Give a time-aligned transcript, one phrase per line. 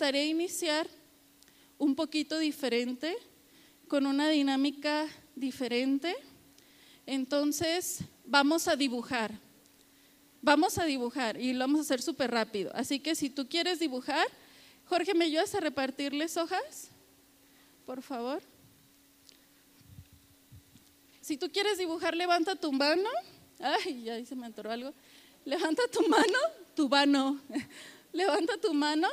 [0.00, 0.88] gustaría iniciar
[1.76, 3.14] un poquito diferente,
[3.86, 5.06] con una dinámica
[5.36, 6.16] diferente.
[7.04, 9.38] Entonces, vamos a dibujar.
[10.40, 12.70] Vamos a dibujar y lo vamos a hacer súper rápido.
[12.74, 14.26] Así que si tú quieres dibujar,
[14.86, 16.88] Jorge, ¿me ayudas a repartirles hojas?
[17.84, 18.40] Por favor.
[21.20, 23.10] Si tú quieres dibujar, levanta tu mano.
[23.58, 24.94] Ay, ya se me atoró algo.
[25.44, 26.38] Levanta tu mano,
[26.74, 27.38] tu mano.
[28.14, 29.06] levanta tu mano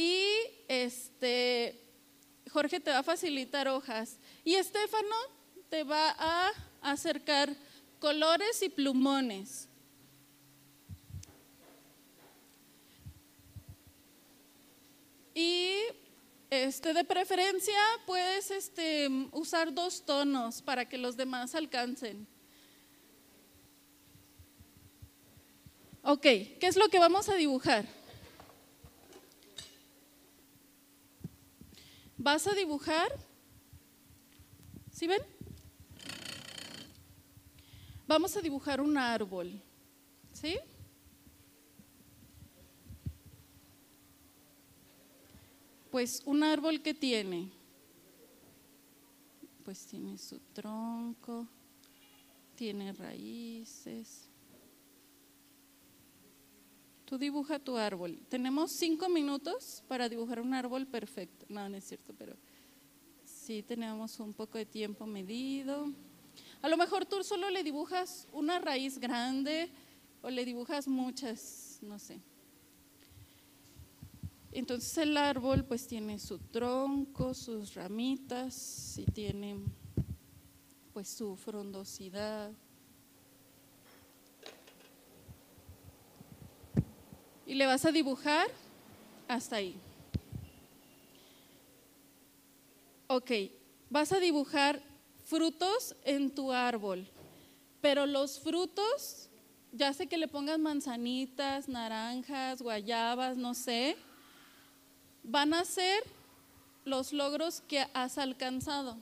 [0.00, 0.24] y
[0.66, 1.78] este
[2.50, 5.16] Jorge te va a facilitar hojas y Estefano
[5.68, 7.54] te va a acercar
[7.98, 9.68] colores y plumones.
[15.34, 15.76] Y
[16.48, 22.26] este, de preferencia puedes este, usar dos tonos para que los demás alcancen.
[26.02, 27.99] Ok, ¿qué es lo que vamos a dibujar?
[32.22, 33.10] Vas a dibujar,
[34.92, 35.22] ¿sí ven?
[38.06, 39.58] Vamos a dibujar un árbol,
[40.30, 40.58] ¿sí?
[45.90, 47.50] Pues un árbol que tiene,
[49.64, 51.46] pues tiene su tronco,
[52.54, 54.29] tiene raíces.
[57.10, 58.22] Tú dibuja tu árbol.
[58.28, 61.44] Tenemos cinco minutos para dibujar un árbol perfecto.
[61.48, 62.36] No, no es cierto, pero
[63.24, 65.92] sí tenemos un poco de tiempo medido.
[66.62, 69.72] A lo mejor tú solo le dibujas una raíz grande
[70.22, 72.20] o le dibujas muchas, no sé.
[74.52, 79.56] Entonces el árbol pues tiene su tronco, sus ramitas y tiene
[80.92, 82.52] pues su frondosidad.
[87.50, 88.46] Y le vas a dibujar
[89.26, 89.74] hasta ahí.
[93.08, 93.28] Ok,
[93.90, 94.80] vas a dibujar
[95.24, 97.08] frutos en tu árbol,
[97.80, 99.28] pero los frutos,
[99.72, 103.96] ya sé que le pongas manzanitas, naranjas, guayabas, no sé,
[105.24, 106.04] van a ser
[106.84, 108.96] los logros que has alcanzado.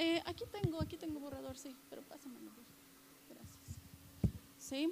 [0.00, 2.50] Eh, aquí tengo, aquí tengo borrador, sí, pero pásamelo.
[3.28, 3.78] Gracias.
[4.58, 4.90] ¿Sí?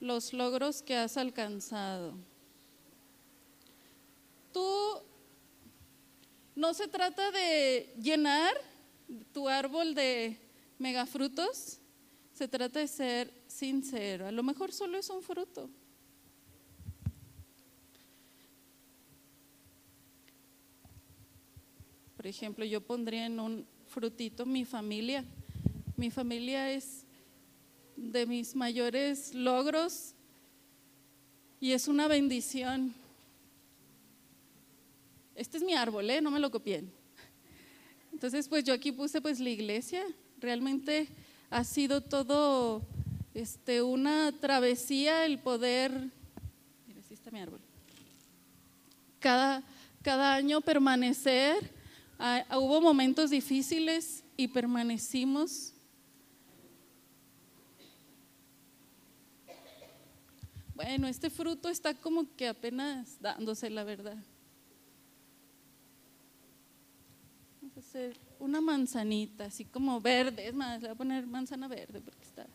[0.00, 2.14] Los logros que has alcanzado.
[4.52, 5.02] Tú,
[6.54, 8.54] no se trata de llenar
[9.32, 10.38] tu árbol de
[10.78, 11.78] megafrutos,
[12.32, 14.26] se trata de ser sincero.
[14.26, 15.68] A lo mejor solo es un fruto,
[22.18, 25.24] Por ejemplo, yo pondría en un frutito mi familia.
[25.96, 27.06] Mi familia es
[27.98, 30.14] de mis mayores logros
[31.60, 32.94] y es una bendición.
[35.34, 36.20] Este es mi árbol, ¿eh?
[36.20, 36.90] no me lo copien.
[38.12, 40.04] Entonces, pues yo aquí puse pues la iglesia.
[40.40, 41.08] Realmente
[41.50, 42.82] ha sido todo
[43.34, 45.92] este, una travesía el poder,
[46.86, 47.60] mira, así está mi árbol.
[49.20, 49.62] Cada,
[50.02, 51.78] cada año permanecer
[52.20, 55.72] Ah, hubo momentos difíciles y permanecimos.
[60.78, 64.16] Bueno, este fruto está como que apenas dándose la verdad.
[67.60, 70.46] Vamos a hacer una manzanita, así como verde.
[70.46, 72.46] Es más, le voy a poner manzana verde porque está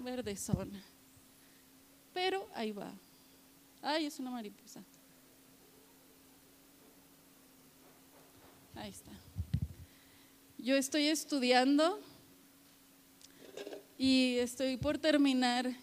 [0.00, 0.84] verde zona.
[2.12, 2.92] Pero ahí va.
[3.80, 4.84] Ay, es una mariposa.
[8.74, 9.12] Ahí está.
[10.58, 11.98] Yo estoy estudiando
[13.96, 15.74] y estoy por terminar.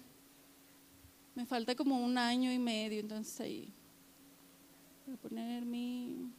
[1.37, 3.71] Me falta como un año y medio, entonces ahí
[5.05, 6.31] voy a poner mi,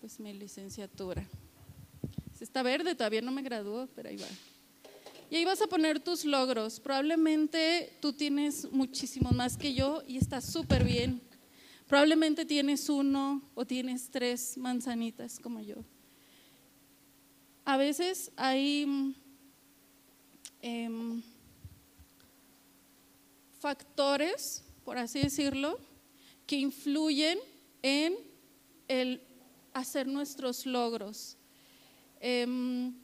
[0.00, 1.26] pues mi licenciatura.
[2.38, 4.28] Está verde, todavía no me graduó, pero ahí va.
[5.30, 6.78] Y ahí vas a poner tus logros.
[6.78, 11.20] Probablemente tú tienes muchísimos más que yo y está súper bien.
[11.88, 15.84] Probablemente tienes uno o tienes tres manzanitas como yo.
[17.64, 19.16] A veces hay
[20.62, 21.20] em,
[23.66, 25.80] factores, por así decirlo,
[26.46, 27.36] que influyen
[27.82, 28.14] en
[28.86, 29.20] el
[29.74, 31.36] hacer nuestros logros.
[32.20, 32.94] Em,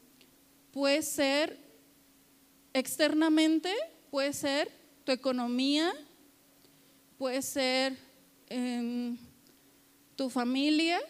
[0.70, 1.58] puede ser
[2.72, 3.74] externamente,
[4.08, 4.70] puede ser
[5.02, 5.92] tu economía,
[7.18, 7.98] puede ser
[8.46, 9.18] en
[10.14, 11.00] tu familia.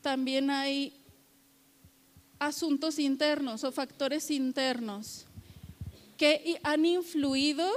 [0.00, 1.03] También hay
[2.46, 5.26] asuntos internos o factores internos
[6.16, 7.68] que han influido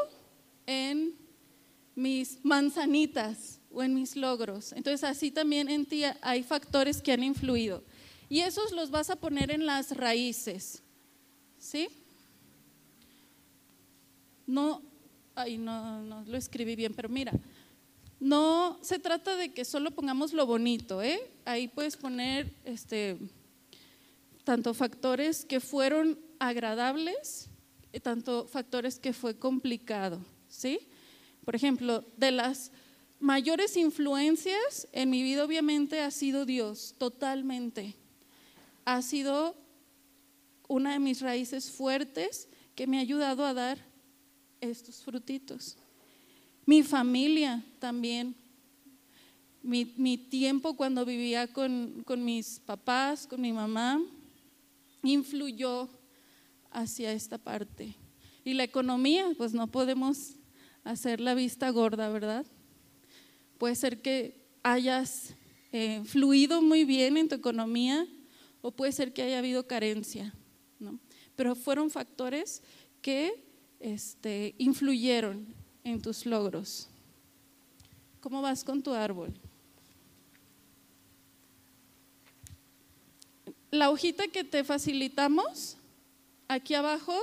[0.65, 1.15] en
[1.95, 4.71] mis manzanitas o en mis logros.
[4.73, 7.83] Entonces así también en ti hay factores que han influido.
[8.29, 10.83] Y esos los vas a poner en las raíces.
[11.57, 11.89] ¿Sí?
[14.45, 14.81] No,
[15.35, 17.33] ay, no, no lo escribí bien, pero mira,
[18.19, 21.19] no se trata de que solo pongamos lo bonito, ¿eh?
[21.45, 23.17] Ahí puedes poner este,
[24.47, 27.49] tanto factores que fueron agradables,
[28.01, 30.79] tanto factores que fue complicado, ¿sí?
[31.43, 32.71] Por ejemplo, de las
[33.19, 37.93] mayores influencias en mi vida obviamente ha sido Dios, totalmente.
[38.85, 39.53] Ha sido
[40.69, 43.77] una de mis raíces fuertes que me ha ayudado a dar
[44.61, 45.75] estos frutitos.
[46.65, 48.33] Mi familia también.
[49.61, 54.01] Mi, tiempo cuando vivía con, con mis papás, con mi mamá,
[55.03, 55.89] influyó
[56.71, 57.95] hacia esta parte.
[58.43, 60.35] Y la economía, pues no podemos
[60.83, 62.45] hacer la vista gorda, ¿verdad?
[63.57, 65.35] Puede ser que hayas
[65.71, 68.07] eh, fluido muy bien en tu economía
[68.61, 70.33] o puede ser que haya habido carencia,
[70.79, 70.99] ¿no?
[71.35, 72.63] Pero fueron factores
[73.01, 73.45] que
[73.79, 75.53] este, influyeron
[75.83, 76.89] en tus logros.
[78.19, 79.33] ¿Cómo vas con tu árbol?
[83.71, 85.77] La hojita que te facilitamos
[86.47, 87.13] aquí abajo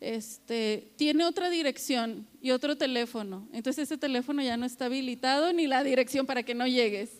[0.00, 3.48] este, tiene otra dirección y otro teléfono.
[3.52, 7.10] Entonces ese teléfono ya no está habilitado ni la dirección para que no llegues.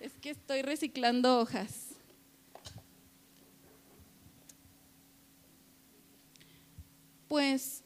[0.00, 1.86] Es que estoy reciclando hojas.
[7.28, 7.82] Pues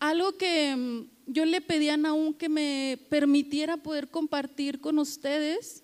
[0.00, 5.82] algo que mm, yo le pedí a Naúm que me permitiera poder compartir con ustedes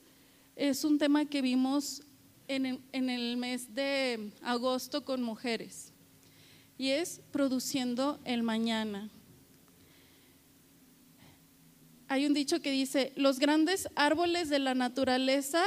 [0.57, 2.03] es un tema que vimos
[2.47, 5.93] en, el mes de agosto con mujeres
[6.79, 9.11] y es produciendo el mañana.
[12.09, 15.65] Hay un dicho que dice, los grandes árboles de la naturaleza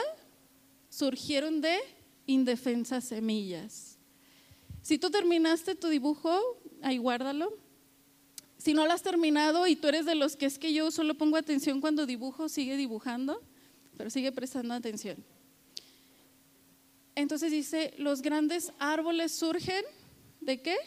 [0.89, 1.75] surgieron de
[2.25, 3.97] indefensas semillas.
[4.81, 6.39] Si tú terminaste tu dibujo,
[6.81, 7.66] ahí guárdalo.
[8.57, 11.15] Si no lo has terminado y tú eres de los que es que yo solo
[11.15, 13.41] pongo atención cuando dibujo, sigue dibujando
[13.97, 15.17] pero sigue prestando atención.
[17.15, 19.83] Entonces dice, los grandes árboles surgen
[20.39, 20.77] de qué?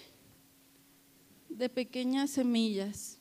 [1.49, 3.17] De pequeñas semillas.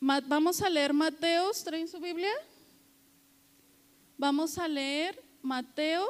[0.00, 2.30] vamos a leer Mateos, ¿traen su Biblia?
[4.18, 6.06] Vamos a leer Mateo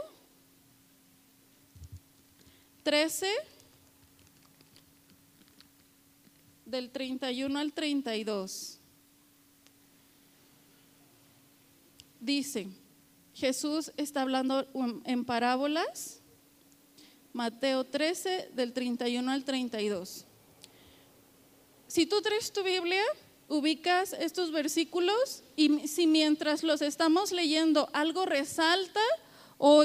[2.83, 3.29] 13,
[6.75, 8.81] del 31 al 32.
[12.25, 12.67] dice,
[13.33, 14.67] Jesús está hablando
[15.05, 16.21] en parábolas,
[17.33, 20.25] Mateo 13, del 31 al 32.
[21.87, 23.03] Si tú traes tu Biblia,
[23.49, 29.01] ubicas estos versículos y si mientras los estamos leyendo algo resalta
[29.59, 29.85] o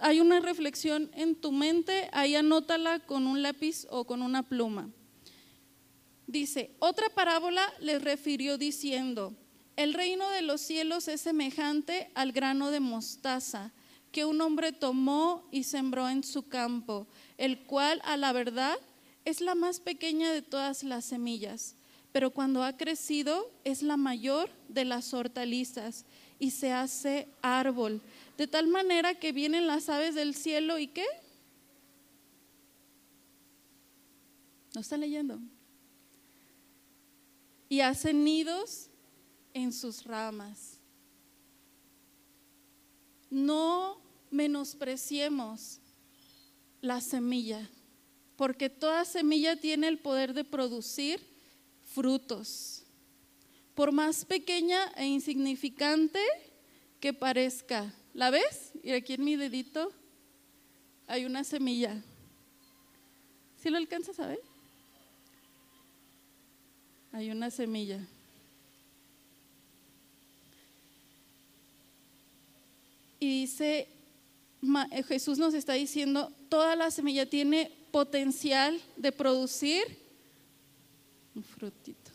[0.00, 4.90] hay una reflexión en tu mente, ahí anótala con un lápiz o con una pluma.
[6.26, 9.34] Dice, otra parábola les refirió diciendo,
[9.76, 13.72] el reino de los cielos es semejante al grano de mostaza
[14.12, 18.78] que un hombre tomó y sembró en su campo, el cual a la verdad
[19.24, 21.74] es la más pequeña de todas las semillas,
[22.12, 26.04] pero cuando ha crecido es la mayor de las hortalizas
[26.38, 28.00] y se hace árbol,
[28.38, 31.06] de tal manera que vienen las aves del cielo y qué?
[34.74, 35.40] ¿No está leyendo?
[37.68, 38.90] Y hacen nidos
[39.52, 40.78] en sus ramas.
[43.30, 45.80] No menospreciemos
[46.80, 47.68] la semilla,
[48.36, 51.20] porque toda semilla tiene el poder de producir
[51.84, 52.82] frutos.
[53.74, 56.20] Por más pequeña e insignificante
[57.00, 57.92] que parezca.
[58.12, 58.72] ¿La ves?
[58.82, 59.92] Y aquí en mi dedito
[61.06, 62.02] hay una semilla.
[63.56, 64.53] ¿Sí lo alcanzas a ver?
[67.14, 68.00] Hay una semilla.
[73.24, 73.88] y dice,
[74.90, 79.82] eh, Jesús nos está diciendo, toda la semilla tiene potencial de producir
[81.34, 82.10] un frutito.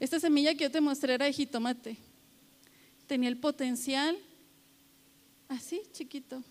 [0.00, 1.96] Esta semilla que yo te mostré era de jitomate.
[3.06, 4.16] Tenía el potencial
[5.48, 6.42] así, chiquito.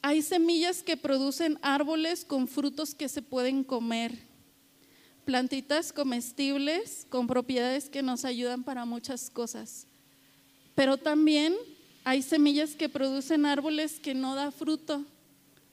[0.00, 4.31] Hay semillas que producen árboles con frutos que se pueden comer.
[5.24, 9.86] Plantitas comestibles con propiedades que nos ayudan para muchas cosas.
[10.74, 11.54] Pero también
[12.04, 15.04] hay semillas que producen árboles que no da fruto,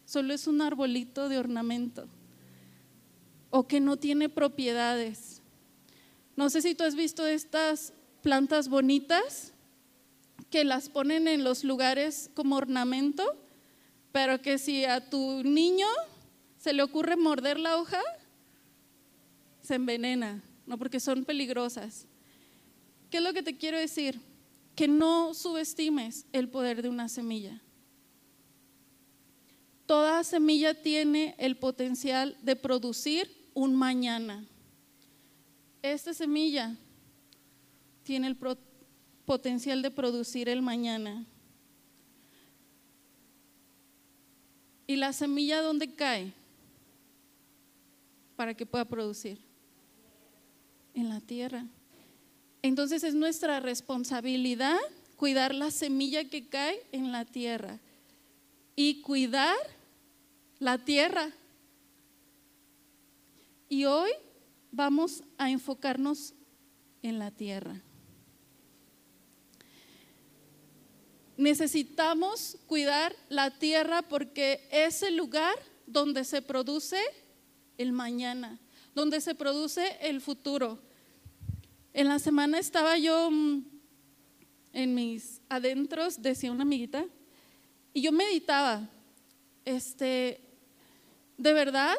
[0.06, 2.08] solo es un arbolito de ornamento
[3.50, 5.42] o que no tiene propiedades.
[6.36, 9.54] No sé si tú has visto estas plantas bonitas
[10.50, 13.36] que las ponen en los lugares como ornamento,
[14.12, 15.88] pero que si a tu niño
[16.58, 18.02] se le ocurre morder la hoja,
[19.70, 22.08] se envenena, no porque son peligrosas.
[23.12, 24.20] ¿Qué es lo que te quiero decir?
[24.76, 27.62] Que no subestimes el poder de una semilla.
[29.86, 34.44] Toda semilla tiene el potencial de producir un mañana.
[35.84, 36.76] Esta semilla
[38.02, 38.38] tiene el
[39.24, 41.28] potencial de producir el mañana.
[44.88, 46.34] ¿Y la semilla dónde cae?
[48.36, 49.48] Para que pueda producir.
[51.00, 51.66] En la tierra.
[52.62, 54.78] Entonces es nuestra responsabilidad
[55.16, 57.80] cuidar la semilla que cae en la tierra
[58.76, 59.56] y cuidar
[60.60, 61.30] la tierra
[63.70, 64.12] y hoy
[64.74, 66.34] vamos a enfocarnos
[67.02, 67.82] en la tierra.
[71.38, 75.56] Necesitamos cuidar la tierra porque es el lugar
[75.88, 77.00] donde se produce
[77.78, 78.60] el mañana,
[78.94, 80.89] donde se produce el futuro.
[81.94, 83.64] En la semana estaba yo mm,
[84.74, 87.06] en mis adentros, decía una amiguita,
[87.94, 88.88] y yo meditaba,
[89.66, 90.40] este,
[91.38, 91.96] de verdad,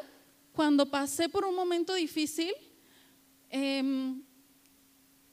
[0.52, 2.52] cuando pasé por un momento difícil,
[3.48, 4.22] em,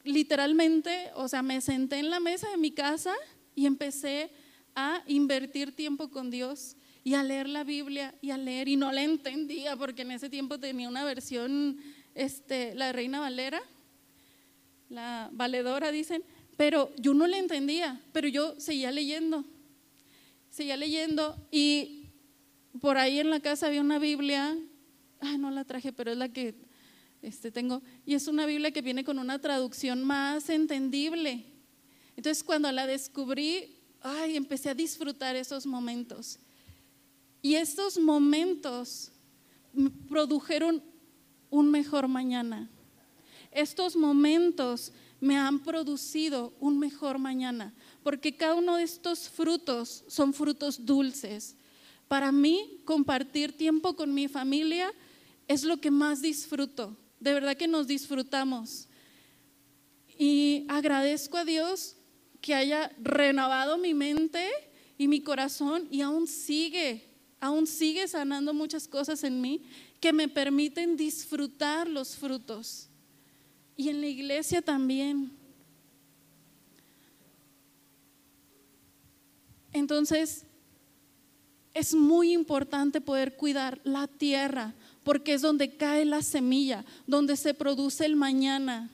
[0.04, 3.14] literalmente, o sea, me senté en la mesa de mi casa
[3.54, 4.32] y empecé
[4.74, 8.92] a invertir tiempo con Dios y a leer la Biblia y a leer y no
[8.92, 11.80] la entendía porque en ese tiempo tenía una versión,
[12.16, 13.62] este, la Reina Valera,
[14.90, 16.24] la valedora dicen,
[16.56, 19.46] pero yo no la entendía, pero yo seguía leyendo,
[20.50, 22.10] seguía leyendo y
[22.80, 24.58] por ahí en la casa había una Biblia
[25.22, 26.56] ah, no la traje, pero es la que
[27.22, 27.82] este, tengo.
[28.06, 31.46] Y es una Biblia que viene con una traducción más entendible.
[32.16, 36.40] Entonces cuando la descubrí, ay, empecé a disfrutar esos momentos.
[37.42, 39.12] Y estos momentos
[40.10, 40.84] produjeron
[41.50, 42.70] un mejor mañana.
[43.58, 47.74] Estos momentos me han producido un mejor mañana,
[48.04, 51.56] porque cada uno de estos frutos son frutos dulces.
[52.08, 54.94] Para mí, compartir tiempo con mi familia
[55.48, 56.96] es lo que más disfruto.
[57.20, 58.88] De verdad que nos disfrutamos.
[60.20, 61.96] Y agradezco a Dios
[62.42, 64.48] que haya renovado mi mente
[65.00, 67.10] y mi corazón y aún sigue,
[67.40, 69.64] aún sigue sanando muchas cosas en mí
[70.00, 72.92] que me permiten disfrutar los frutos.
[73.78, 75.32] Y en la iglesia también.
[79.72, 80.44] Entonces,
[81.76, 87.54] es muy importante poder cuidar la tierra, porque es donde cae la semilla, donde se
[87.54, 88.90] produce el mañana.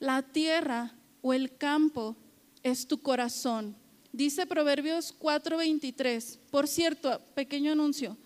[0.00, 2.16] La tierra o el campo
[2.64, 3.76] es tu corazón.
[4.12, 6.40] Dice Proverbios 4:23.
[6.50, 8.16] Por cierto, pequeño anuncio.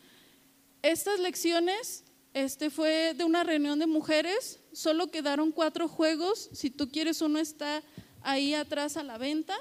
[0.80, 6.90] Estas lecciones este fue de una reunión de mujeres, solo quedaron cuatro juegos, si tú
[6.90, 7.82] quieres uno está
[8.22, 9.56] ahí atrás a la venta,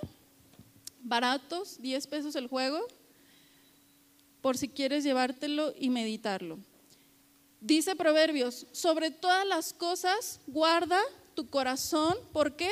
[1.01, 2.80] baratos, 10 pesos el juego,
[4.42, 6.60] por si quieres llevártelo y meditarlo.
[7.60, 11.00] Dice Proverbios, sobre todas las cosas guarda
[11.36, 12.18] tu corazón.
[12.34, 12.72] ¿Por qué?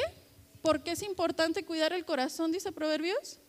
[0.61, 2.51] ¿Por qué es importante cuidar el corazón?
[2.51, 3.39] Dice Proverbios.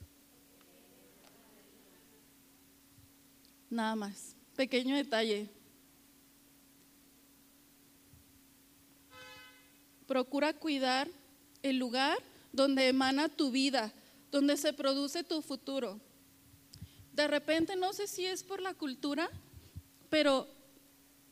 [3.70, 4.36] Nada más.
[4.54, 5.48] Pequeño detalle.
[10.10, 11.08] Procura cuidar
[11.62, 12.18] el lugar
[12.52, 13.92] donde emana tu vida,
[14.32, 16.00] donde se produce tu futuro.
[17.12, 19.30] De repente, no sé si es por la cultura,
[20.08, 20.48] pero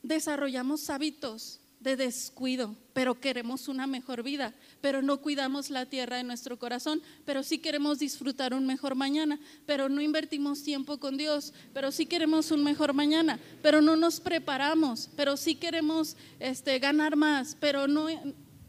[0.04, 6.23] desarrollamos hábitos de descuido, pero queremos una mejor vida, pero no cuidamos la tierra de
[6.23, 11.52] nuestro corazón, pero sí queremos disfrutar un mejor mañana, pero no invertimos tiempo con Dios,
[11.75, 17.16] pero sí queremos un mejor mañana, pero no nos preparamos, pero sí queremos este, ganar
[17.16, 18.06] más, pero no,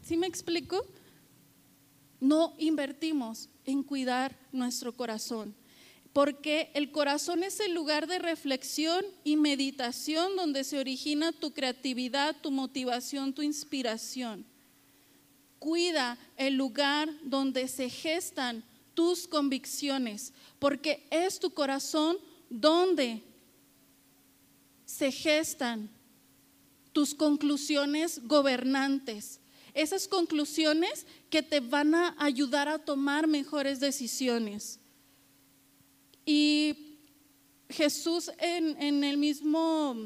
[0.02, 0.84] ¿sí me explico?
[2.20, 5.54] No invertimos en cuidar nuestro corazón
[6.12, 12.36] porque el corazón es el lugar de reflexión y meditación donde se origina tu creatividad,
[12.40, 14.44] tu motivación, tu inspiración.
[15.60, 18.64] Cuida el lugar donde se gestan
[18.94, 22.16] tus convicciones, porque es tu corazón
[22.48, 23.22] donde
[24.84, 25.88] se gestan
[26.92, 29.38] tus conclusiones gobernantes,
[29.74, 34.78] esas conclusiones que te van a ayudar a tomar mejores decisiones.
[36.24, 36.98] Y
[37.68, 39.96] Jesús en, en el mismo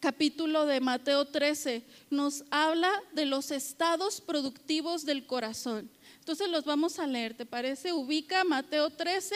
[0.00, 5.90] capítulo de Mateo 13 nos habla de los estados productivos del corazón.
[6.18, 7.92] Entonces los vamos a leer, ¿te parece?
[7.92, 9.34] Ubica Mateo 13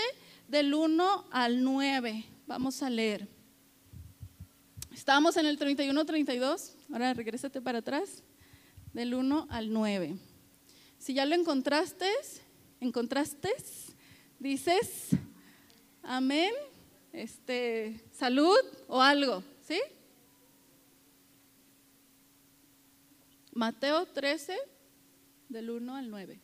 [0.49, 2.25] del 1 al 9.
[2.47, 3.29] Vamos a leer.
[4.95, 8.23] Estábamos en el 31-32, ahora regrésate para atrás,
[8.93, 10.17] del 1 al 9.
[10.99, 12.09] Si ya lo encontraste,
[12.81, 13.55] encontraste,
[14.39, 15.11] dices,
[16.03, 16.53] amén,
[17.13, 18.59] este, salud
[18.89, 19.81] o algo, ¿sí?
[23.53, 24.57] Mateo 13,
[25.53, 26.41] del 1 al 9.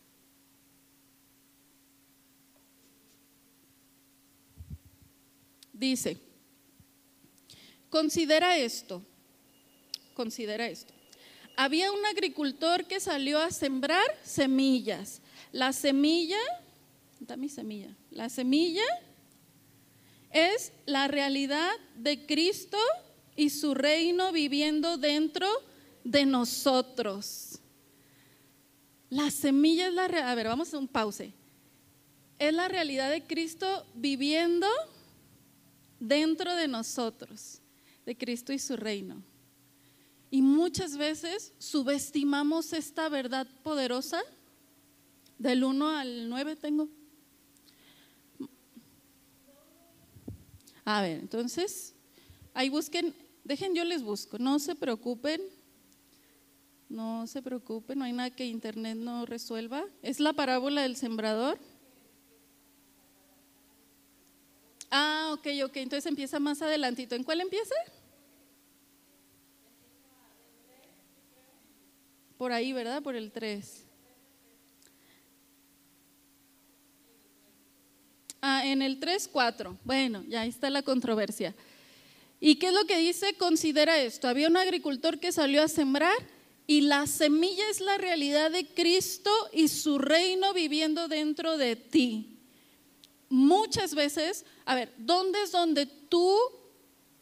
[5.73, 6.19] Dice,
[7.89, 9.03] considera esto,
[10.15, 10.98] considera esto.
[11.61, 15.21] Había un agricultor que salió a sembrar semillas.
[15.51, 16.39] La semilla,
[17.19, 18.85] da mi semilla, la semilla
[20.31, 22.79] es la realidad de Cristo
[23.35, 25.49] y su reino viviendo dentro
[26.05, 27.59] de nosotros.
[29.11, 31.33] La semilla es la, a ver, vamos a un pause.
[32.39, 34.69] Es la realidad de Cristo viviendo
[35.99, 37.61] dentro de nosotros,
[38.07, 39.25] de Cristo y su reino.
[40.31, 44.21] Y muchas veces subestimamos esta verdad poderosa.
[45.39, 46.89] Del 1 al 9 tengo.
[50.85, 51.95] A ver, entonces,
[52.55, 55.41] ahí busquen, dejen yo les busco, no se preocupen,
[56.89, 59.85] no se preocupen, no hay nada que internet no resuelva.
[60.03, 61.59] Es la parábola del sembrador.
[64.91, 67.15] Ah, ok, ok, entonces empieza más adelantito.
[67.15, 67.75] ¿En cuál empieza?
[72.39, 73.03] Por ahí, ¿verdad?
[73.03, 73.85] Por el 3.
[78.41, 79.77] Ah, en el 3, 4.
[79.85, 81.55] Bueno, ya ahí está la controversia.
[82.41, 83.35] ¿Y qué es lo que dice?
[83.35, 84.29] Considera esto.
[84.29, 86.17] Había un agricultor que salió a sembrar
[86.67, 92.39] y la semilla es la realidad de Cristo y su reino viviendo dentro de ti
[93.29, 96.37] muchas veces, a ver, ¿dónde es donde tú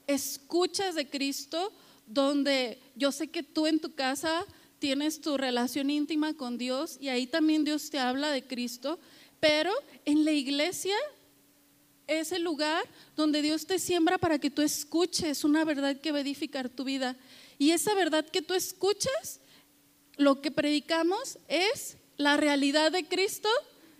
[0.06, 1.72] escuchas de Cristo?
[2.06, 4.44] Donde yo sé que tú en tu casa
[4.78, 8.98] tienes tu relación íntima con Dios y ahí también Dios te habla de Cristo,
[9.40, 9.72] pero
[10.04, 10.96] en la iglesia
[12.06, 12.84] es el lugar
[13.16, 16.84] donde Dios te siembra para que tú escuches una verdad que va a edificar tu
[16.84, 17.16] vida.
[17.58, 19.40] Y esa verdad que tú escuchas,
[20.16, 23.48] lo que predicamos es la realidad de Cristo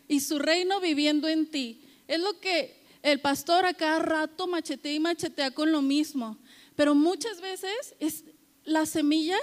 [0.08, 1.82] y su reino viviendo en ti.
[2.06, 6.38] Es lo que el pastor a cada rato machetea y machetea con lo mismo.
[6.74, 8.24] Pero muchas veces es
[8.64, 9.38] la semilla,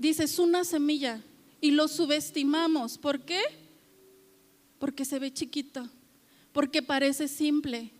[0.00, 1.22] dice, es una semilla
[1.60, 2.98] y lo subestimamos.
[2.98, 3.40] ¿Por qué?
[4.78, 5.88] Porque se ve chiquito,
[6.52, 7.90] porque parece simple,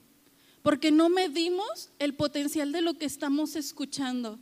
[0.62, 4.38] porque no medimos el potencial de lo que estamos escuchando.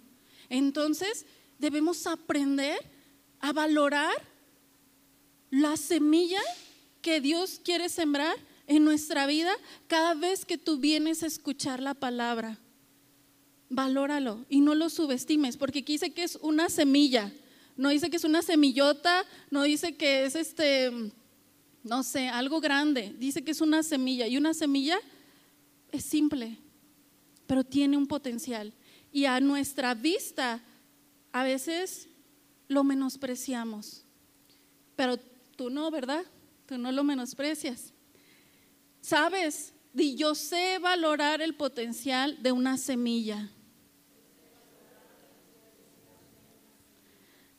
[0.49, 1.27] Entonces,
[1.59, 2.79] debemos aprender
[3.41, 4.15] a valorar
[5.51, 6.41] la semilla
[7.03, 9.53] que Dios quiere sembrar en nuestra vida
[9.87, 12.59] cada vez que tú vienes a escuchar la palabra.
[13.71, 17.33] Valóralo y no lo subestimes, porque aquí dice que es una semilla,
[17.79, 20.91] no dice que es una semillota, no dice que es este,
[21.85, 24.99] no sé, algo grande, dice que es una semilla y una semilla
[25.93, 26.59] es simple,
[27.47, 28.75] pero tiene un potencial.
[29.13, 30.61] Y a nuestra vista
[31.31, 32.09] a veces
[32.67, 34.05] lo menospreciamos,
[34.97, 35.17] pero
[35.57, 36.25] tú no, ¿verdad?
[36.67, 37.95] Tú no lo menosprecias.
[39.01, 39.73] ¿Sabes?
[39.95, 43.49] Yo sé valorar el potencial de una semilla.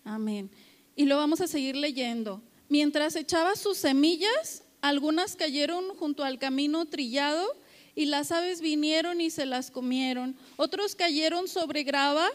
[0.09, 0.49] Amén.
[0.95, 2.41] Y lo vamos a seguir leyendo.
[2.67, 7.45] Mientras echaba sus semillas, algunas cayeron junto al camino trillado
[7.93, 10.35] y las aves vinieron y se las comieron.
[10.57, 12.27] Otros cayeron sobre grava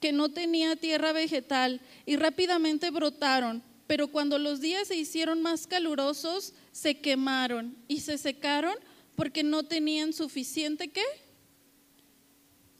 [0.00, 3.62] que no tenía tierra vegetal y rápidamente brotaron.
[3.86, 8.74] Pero cuando los días se hicieron más calurosos, se quemaron y se secaron
[9.16, 11.04] porque no tenían suficiente qué?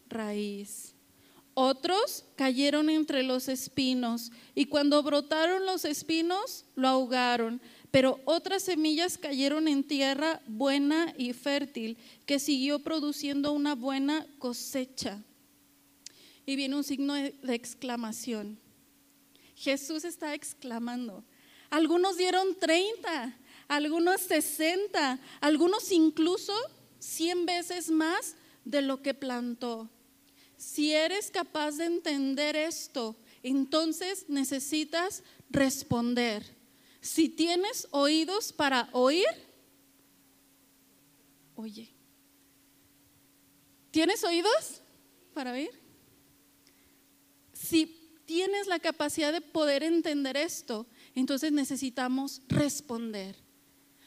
[0.09, 0.96] Raíz.
[1.59, 7.63] Otros cayeron entre los espinos y cuando brotaron los espinos lo ahogaron.
[7.91, 15.23] Pero otras semillas cayeron en tierra buena y fértil que siguió produciendo una buena cosecha.
[16.45, 18.61] Y viene un signo de exclamación.
[19.55, 21.25] Jesús está exclamando.
[21.71, 23.35] Algunos dieron 30,
[23.69, 26.53] algunos 60, algunos incluso
[26.99, 29.89] 100 veces más de lo que plantó.
[30.57, 36.57] Si eres capaz de entender esto, entonces necesitas responder.
[37.01, 39.27] Si tienes oídos para oír,
[41.55, 41.93] oye.
[43.91, 44.83] ¿Tienes oídos
[45.33, 45.71] para oír?
[47.53, 53.37] Si tienes la capacidad de poder entender esto, entonces necesitamos responder.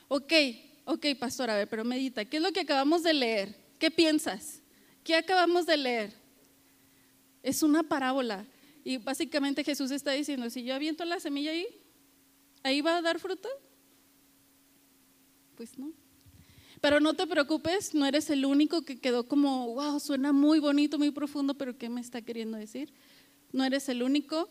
[0.08, 0.34] Ok,
[0.86, 3.56] ok, pastor, a ver, pero medita, ¿qué es lo que acabamos de leer?
[3.80, 4.62] ¿Qué piensas?
[5.04, 6.19] ¿Qué acabamos de leer?
[7.50, 8.46] Es una parábola.
[8.84, 11.66] Y básicamente Jesús está diciendo, si yo aviento la semilla ahí,
[12.62, 13.50] ¿ahí va a dar fruto?
[15.56, 15.92] Pues no.
[16.80, 21.00] Pero no te preocupes, no eres el único que quedó como, wow, suena muy bonito,
[21.00, 22.94] muy profundo, pero ¿qué me está queriendo decir?
[23.52, 24.48] No eres el único,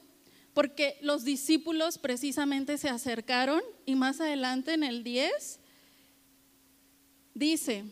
[0.52, 5.60] porque los discípulos precisamente se acercaron y más adelante en el 10
[7.34, 7.84] dice,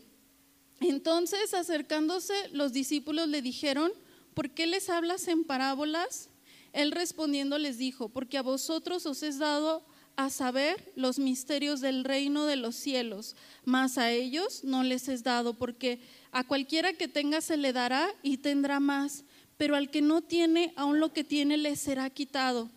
[0.81, 3.93] entonces acercándose los discípulos le dijeron,
[4.37, 6.29] ¿por qué les hablas en parábolas?
[6.71, 9.83] Él respondiendo les dijo, porque a vosotros os es dado
[10.15, 15.23] a saber los misterios del reino de los cielos, mas a ellos no les es
[15.23, 15.99] dado, porque
[16.31, 19.23] a cualquiera que tenga se le dará y tendrá más,
[19.57, 22.69] pero al que no tiene, aún lo que tiene le será quitado.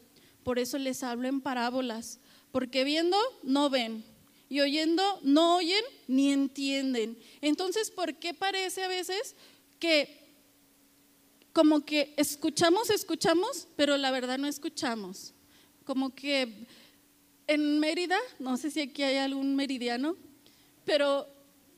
[0.43, 2.21] Por eso les hablo en parábolas,
[2.53, 4.03] porque viendo no ven,
[4.49, 7.19] y oyendo no oyen ni entienden.
[7.43, 9.37] Entonces, ¿por qué parece a veces
[9.79, 10.20] que
[11.61, 15.35] como que escuchamos, escuchamos, pero la verdad no escuchamos.
[15.85, 16.67] Como que
[17.47, 20.17] en Mérida, no sé si aquí hay algún meridiano,
[20.87, 21.29] pero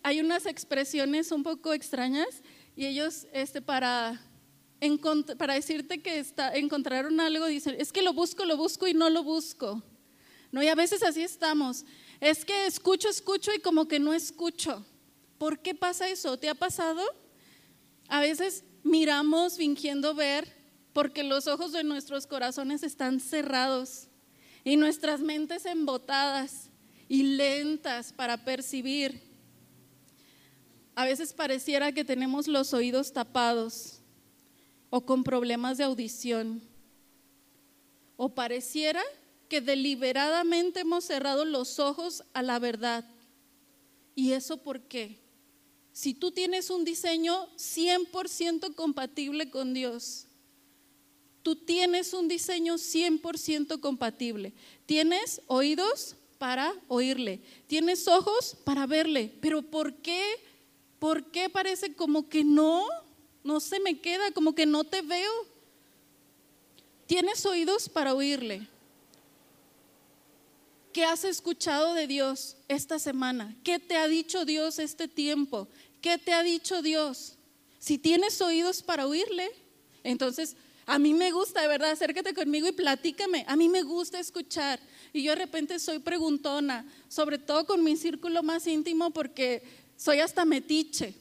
[0.05, 2.29] hay unas expresiones un poco extrañas
[2.77, 4.23] y ellos este, para,
[5.37, 9.11] para decirte que está, encontraron algo dicen, es que lo busco, lo busco y no
[9.11, 9.83] lo busco.
[10.53, 11.85] No, y a veces así estamos.
[12.21, 14.87] Es que escucho, escucho y como que no escucho.
[15.39, 16.39] ¿Por qué pasa eso?
[16.39, 17.03] ¿Te ha pasado?
[18.07, 20.47] A veces miramos fingiendo ver
[20.93, 24.09] porque los ojos de nuestros corazones están cerrados
[24.65, 26.69] y nuestras mentes embotadas
[27.09, 29.21] y lentas para percibir.
[30.95, 34.01] A veces pareciera que tenemos los oídos tapados
[34.91, 36.63] o con problemas de audición.
[38.17, 39.03] O pareciera
[39.49, 43.05] que deliberadamente hemos cerrado los ojos a la verdad.
[44.15, 45.22] ¿Y eso por qué?
[45.93, 50.27] Si tú tienes un diseño 100% compatible con Dios,
[51.43, 54.53] tú tienes un diseño 100% compatible.
[54.87, 60.23] Tienes oídos para oírle, tienes ojos para verle, pero ¿por qué?
[60.99, 62.85] ¿Por qué parece como que no?
[63.45, 65.33] No se me queda, como que no te veo.
[67.07, 68.67] Tienes oídos para oírle.
[70.93, 73.57] ¿Qué has escuchado de Dios esta semana?
[73.65, 75.69] ¿Qué te ha dicho Dios este tiempo?
[76.01, 77.37] ¿Qué te ha dicho Dios?
[77.79, 79.51] Si tienes oídos para oírle,
[80.05, 83.45] entonces a mí me gusta, de verdad, acércate conmigo y platícame.
[83.49, 84.81] A mí me gusta escuchar.
[85.13, 89.63] Y yo de repente soy preguntona, sobre todo con mi círculo más íntimo porque
[89.97, 91.15] soy hasta metiche.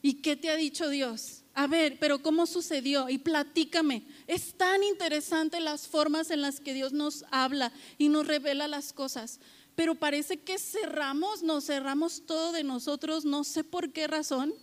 [0.00, 1.37] ¿Y qué te ha dicho Dios?
[1.58, 3.08] A ver, pero ¿cómo sucedió?
[3.08, 4.06] Y platícame.
[4.28, 8.92] Es tan interesante las formas en las que Dios nos habla y nos revela las
[8.92, 9.40] cosas.
[9.74, 14.54] Pero parece que cerramos, nos cerramos todo de nosotros, no sé por qué razón.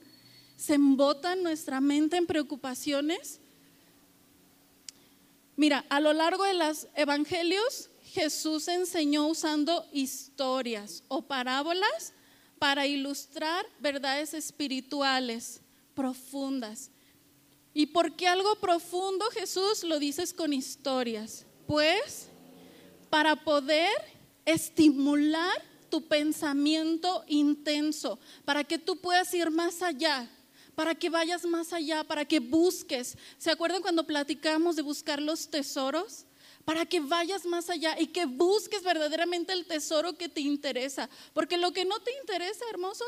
[0.55, 3.41] Se embota nuestra mente en preocupaciones.
[5.57, 12.13] Mira, a lo largo de los evangelios, Jesús enseñó usando historias o parábolas
[12.57, 15.59] para ilustrar verdades espirituales
[15.95, 16.91] profundas.
[17.73, 21.45] ¿Y por qué algo profundo Jesús lo dices con historias?
[21.67, 22.27] Pues
[23.09, 23.91] para poder
[24.45, 30.29] estimular tu pensamiento intenso, para que tú puedas ir más allá,
[30.75, 33.17] para que vayas más allá, para que busques.
[33.37, 36.25] ¿Se acuerdan cuando platicamos de buscar los tesoros?
[36.65, 41.09] Para que vayas más allá y que busques verdaderamente el tesoro que te interesa.
[41.33, 43.05] Porque lo que no te interesa, hermoso,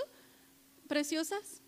[0.88, 1.62] preciosas,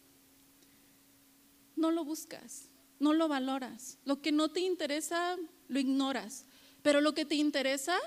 [1.80, 3.98] no lo buscas, no lo valoras.
[4.06, 5.38] Lo que no te interesa,
[5.68, 6.46] lo ignoras.
[6.82, 7.98] Pero lo que te interesa,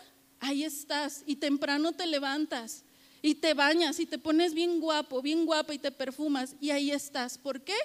[0.41, 2.85] ahí estás y temprano te levantas
[3.23, 6.91] y te bañas y te pones bien guapo, bien guapa y te perfumas y ahí
[6.91, 7.39] estás.
[7.39, 7.77] ¿Por qué?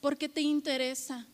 [0.00, 1.26] Porque te interesa.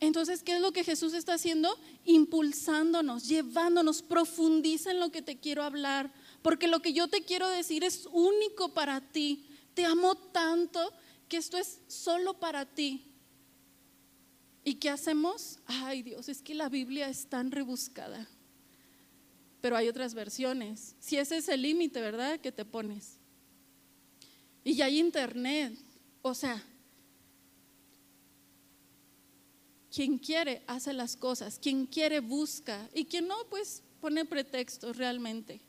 [0.00, 1.76] Entonces, ¿qué es lo que Jesús está haciendo?
[2.04, 7.48] Impulsándonos, llevándonos, profundiza en lo que te quiero hablar, porque lo que yo te quiero
[7.48, 9.44] decir es único para ti.
[9.74, 10.92] Te amo tanto
[11.28, 13.04] que esto es solo para ti.
[14.64, 15.58] ¿Y qué hacemos?
[15.66, 18.28] Ay Dios, es que la Biblia es tan rebuscada.
[19.60, 20.94] Pero hay otras versiones.
[21.00, 22.40] Si ese es el límite, ¿verdad?
[22.40, 23.18] Que te pones.
[24.64, 25.76] Y ya hay internet.
[26.22, 26.62] O sea,
[29.90, 35.60] quien quiere hace las cosas, quien quiere busca y quien no, pues pone pretextos realmente.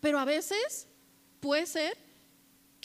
[0.00, 0.86] Pero a veces
[1.40, 2.03] puede ser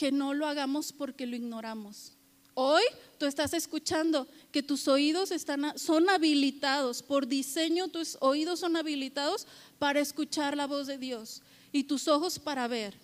[0.00, 2.12] que no lo hagamos porque lo ignoramos.
[2.54, 2.82] Hoy
[3.18, 9.46] tú estás escuchando que tus oídos están, son habilitados, por diseño tus oídos son habilitados
[9.78, 12.94] para escuchar la voz de Dios y tus ojos para ver.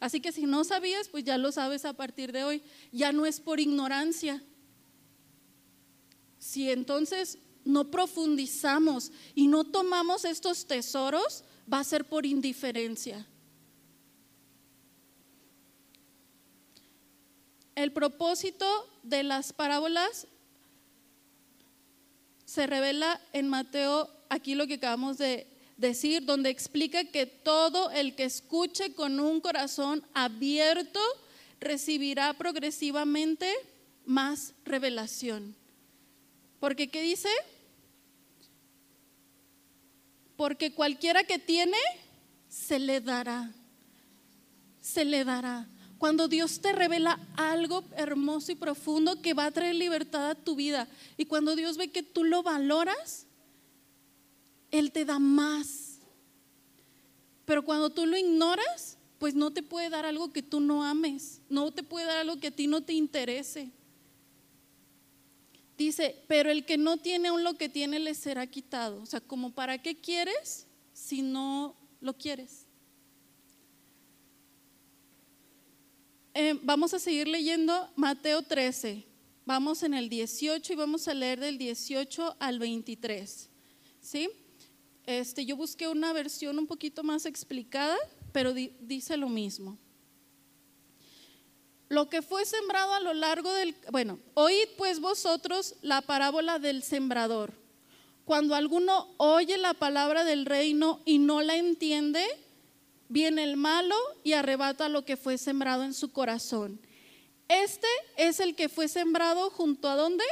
[0.00, 2.62] Así que si no sabías, pues ya lo sabes a partir de hoy.
[2.92, 4.42] Ya no es por ignorancia.
[6.38, 13.26] Si entonces no profundizamos y no tomamos estos tesoros, va a ser por indiferencia.
[17.84, 18.64] El propósito
[19.02, 20.26] de las parábolas
[22.46, 28.14] se revela en Mateo, aquí lo que acabamos de decir, donde explica que todo el
[28.14, 30.98] que escuche con un corazón abierto
[31.60, 33.52] recibirá progresivamente
[34.06, 35.54] más revelación.
[36.60, 37.28] Porque, ¿qué dice?
[40.38, 41.76] Porque cualquiera que tiene,
[42.48, 43.52] se le dará.
[44.80, 45.68] Se le dará.
[46.04, 50.54] Cuando Dios te revela algo hermoso y profundo que va a traer libertad a tu
[50.54, 50.86] vida
[51.16, 53.26] y cuando Dios ve que tú lo valoras,
[54.70, 56.00] Él te da más.
[57.46, 61.40] Pero cuando tú lo ignoras, pues no te puede dar algo que tú no ames,
[61.48, 63.70] no te puede dar algo que a ti no te interese.
[65.78, 69.00] Dice, pero el que no tiene aún lo que tiene le será quitado.
[69.00, 72.63] O sea, como para qué quieres si no lo quieres.
[76.36, 79.04] Eh, vamos a seguir leyendo Mateo 13.
[79.46, 83.48] Vamos en el 18 y vamos a leer del 18 al 23.
[84.00, 84.28] ¿Sí?
[85.06, 87.96] Este, yo busqué una versión un poquito más explicada,
[88.32, 89.78] pero dice lo mismo.
[91.88, 93.76] Lo que fue sembrado a lo largo del...
[93.92, 97.52] Bueno, oíd pues vosotros la parábola del sembrador.
[98.24, 102.24] Cuando alguno oye la palabra del reino y no la entiende,
[103.14, 106.80] viene el malo y arrebata lo que fue sembrado en su corazón.
[107.46, 110.24] Este es el que fue sembrado junto a dónde?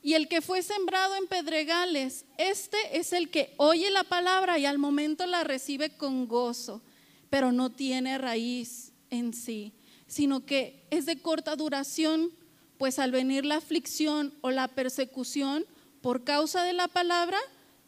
[0.00, 4.64] Y el que fue sembrado en pedregales, este es el que oye la palabra y
[4.64, 6.82] al momento la recibe con gozo,
[7.30, 9.72] pero no tiene raíz en sí,
[10.06, 12.30] sino que es de corta duración,
[12.78, 15.66] pues al venir la aflicción o la persecución
[16.00, 17.38] por causa de la palabra,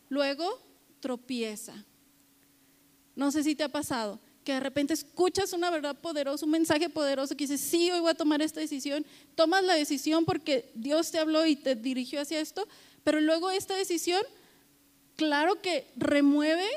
[0.09, 0.61] luego
[0.99, 1.85] tropieza.
[3.17, 6.91] No sé si te ha pasado que de repente escuchas una verdad poderosa, un mensaje
[6.91, 9.05] poderoso que dices, sí, hoy voy a tomar esta decisión.
[9.35, 12.69] Tomas la decisión porque Dios te habló y te dirigió hacia esto,
[13.03, 14.23] pero luego esta decisión,
[15.17, 16.69] claro que remueve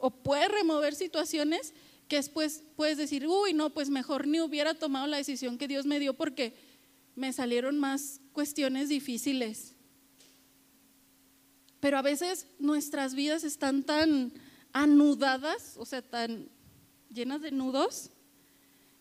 [0.00, 1.74] o puede remover situaciones
[2.08, 5.86] que después puedes decir, uy, no, pues mejor ni hubiera tomado la decisión que Dios
[5.86, 6.54] me dio porque
[7.16, 9.74] me salieron más cuestiones difíciles.
[11.80, 14.32] Pero a veces nuestras vidas están tan
[14.76, 16.50] anudadas, o sea, tan
[17.10, 18.10] llenas de nudos,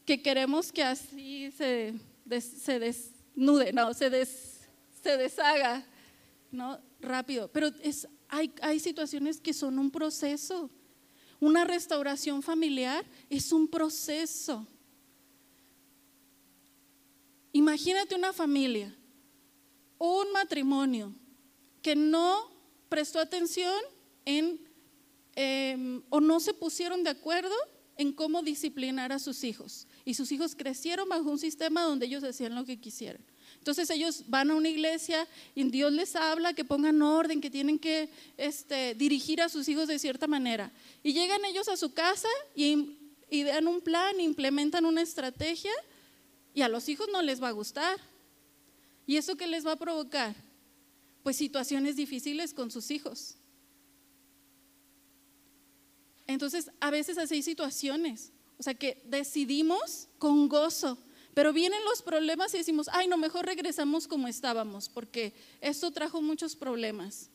[0.06, 1.94] que queremos que así se,
[2.40, 5.86] se desnude, no, se, se deshaga,
[6.50, 6.80] ¿no?
[7.02, 7.52] Rápido.
[7.52, 10.70] Pero es, hay, hay situaciones que son un proceso.
[11.42, 14.66] Una restauración familiar es un proceso.
[17.52, 18.96] Imagínate una familia,
[19.98, 21.14] un matrimonio
[21.82, 22.50] que no
[22.88, 23.76] prestó atención
[24.24, 24.65] en
[25.36, 27.56] Em, o no se pusieron de acuerdo
[27.98, 29.88] en cómo disciplinar a sus hijos.
[30.04, 33.22] Y sus hijos crecieron bajo un sistema donde ellos hacían lo que quisieran.
[33.58, 37.80] Entonces ellos van a una iglesia y Dios les habla que pongan orden, que tienen
[37.80, 40.72] que este, dirigir a sus hijos de cierta manera.
[41.04, 42.98] Y llegan ellos a su casa y,
[43.44, 45.72] dan un plan, implementan una estrategia
[46.54, 48.00] y a los hijos no les va a gustar.
[49.08, 50.36] ¿Y eso qué les va a provocar?
[51.24, 53.36] Pues situaciones difíciles con sus hijos.
[56.28, 60.98] Entonces, a veces así hay situaciones, o sea, que decidimos con gozo,
[61.34, 66.22] pero vienen los problemas y decimos, ay, no, mejor regresamos como estábamos, porque esto trajo
[66.22, 67.30] muchos problemas.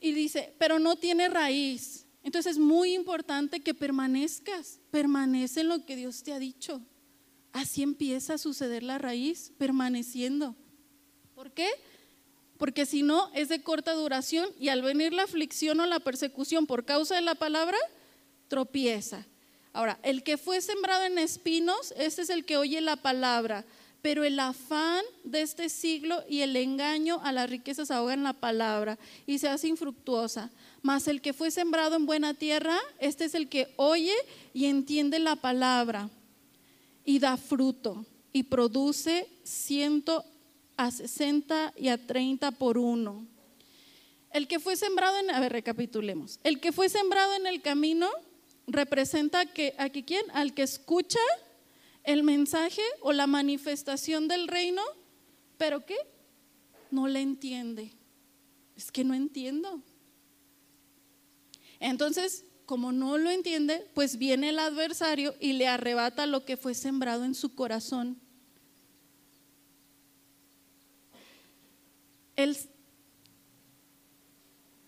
[0.00, 2.04] Y dice, pero no tiene raíz.
[2.22, 6.82] Entonces es muy importante que permanezcas, permanece en lo que Dios te ha dicho.
[7.52, 10.56] Así empieza a suceder la raíz, permaneciendo.
[11.34, 11.68] ¿Por qué?
[12.64, 16.66] Porque si no es de corta duración y al venir la aflicción o la persecución
[16.66, 17.76] por causa de la palabra,
[18.48, 19.26] tropieza.
[19.74, 23.66] Ahora, el que fue sembrado en espinos, este es el que oye la palabra,
[24.00, 28.98] pero el afán de este siglo y el engaño a las riquezas ahogan la palabra
[29.26, 30.50] y se hace infructuosa.
[30.80, 34.16] Mas el que fue sembrado en buena tierra, este es el que oye
[34.54, 36.08] y entiende la palabra
[37.04, 40.24] y da fruto y produce ciento
[40.76, 43.26] a sesenta y a treinta por uno.
[44.30, 46.40] El que fue sembrado en, a ver, recapitulemos.
[46.42, 48.10] El que fue sembrado en el camino
[48.66, 50.24] representa que, ¿a quién?
[50.32, 51.20] Al que escucha
[52.02, 54.82] el mensaje o la manifestación del reino,
[55.56, 55.96] pero ¿qué?
[56.90, 57.92] No le entiende.
[58.76, 59.80] Es que no entiendo.
[61.78, 66.74] Entonces, como no lo entiende, pues viene el adversario y le arrebata lo que fue
[66.74, 68.18] sembrado en su corazón.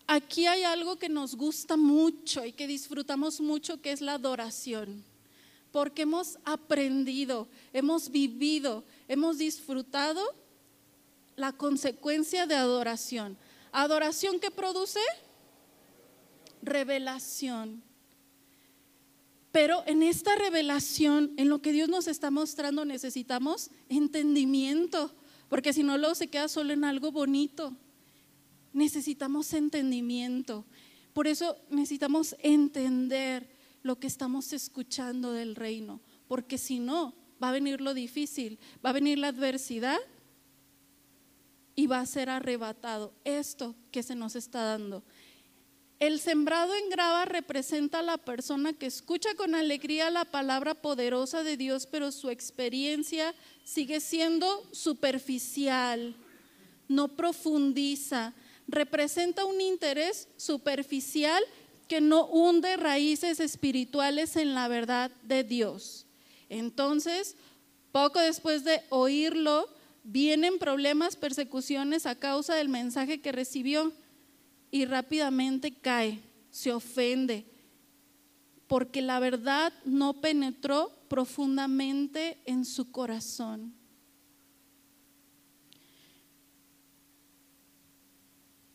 [0.07, 5.03] Aquí hay algo que nos gusta mucho y que disfrutamos mucho, que es la adoración.
[5.71, 10.21] Porque hemos aprendido, hemos vivido, hemos disfrutado
[11.35, 13.37] la consecuencia de adoración.
[13.71, 14.99] ¿Adoración que produce?
[16.61, 17.83] Revelación.
[19.51, 25.11] Pero en esta revelación, en lo que Dios nos está mostrando, necesitamos entendimiento,
[25.49, 27.75] porque si no, luego se queda solo en algo bonito.
[28.73, 30.65] Necesitamos entendimiento.
[31.13, 33.49] Por eso necesitamos entender
[33.81, 38.89] lo que estamos escuchando del reino, porque si no, va a venir lo difícil, va
[38.89, 39.97] a venir la adversidad
[41.75, 45.03] y va a ser arrebatado esto que se nos está dando.
[45.99, 51.41] El sembrado en grava representa a la persona que escucha con alegría la palabra poderosa
[51.41, 53.33] de Dios, pero su experiencia
[53.63, 56.15] sigue siendo superficial,
[56.87, 58.33] no profundiza,
[58.67, 61.43] representa un interés superficial
[61.87, 66.05] que no hunde raíces espirituales en la verdad de Dios.
[66.49, 67.35] Entonces,
[67.91, 69.67] poco después de oírlo,
[70.03, 73.91] vienen problemas, persecuciones a causa del mensaje que recibió
[74.71, 77.45] y rápidamente cae, se ofende,
[78.67, 83.73] porque la verdad no penetró profundamente en su corazón.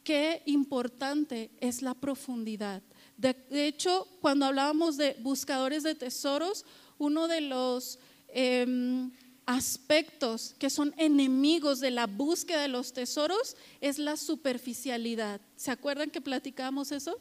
[0.02, 2.82] Qué importante es la profundidad.
[3.16, 6.64] De, hecho, cuando hablábamos de buscadores de tesoros,
[6.98, 9.12] uno de los em,
[9.46, 15.40] aspectos que son enemigos de la búsqueda de los tesoros es la superficialidad.
[15.56, 17.18] ¿Se acuerdan que platicábamos eso?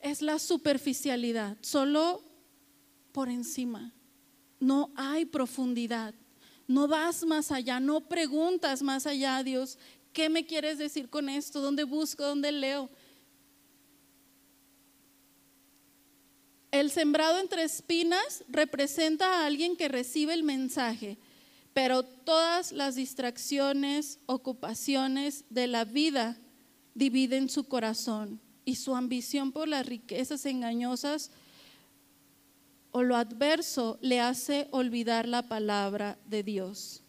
[0.00, 2.22] Es la superficialidad, solo
[3.12, 3.92] por encima.
[4.58, 6.14] No hay profundidad.
[6.66, 9.76] No vas más allá, no preguntas más allá a Dios,
[10.12, 11.60] ¿qué me quieres decir con esto?
[11.60, 12.24] ¿Dónde busco?
[12.24, 12.88] ¿Dónde leo?
[16.70, 21.18] El sembrado entre espinas representa a alguien que recibe el mensaje,
[21.72, 26.38] pero todas las distracciones, ocupaciones de la vida
[26.94, 31.32] dividen su corazón y su ambición por las riquezas engañosas
[32.92, 37.02] o lo adverso le hace olvidar la palabra de Dios,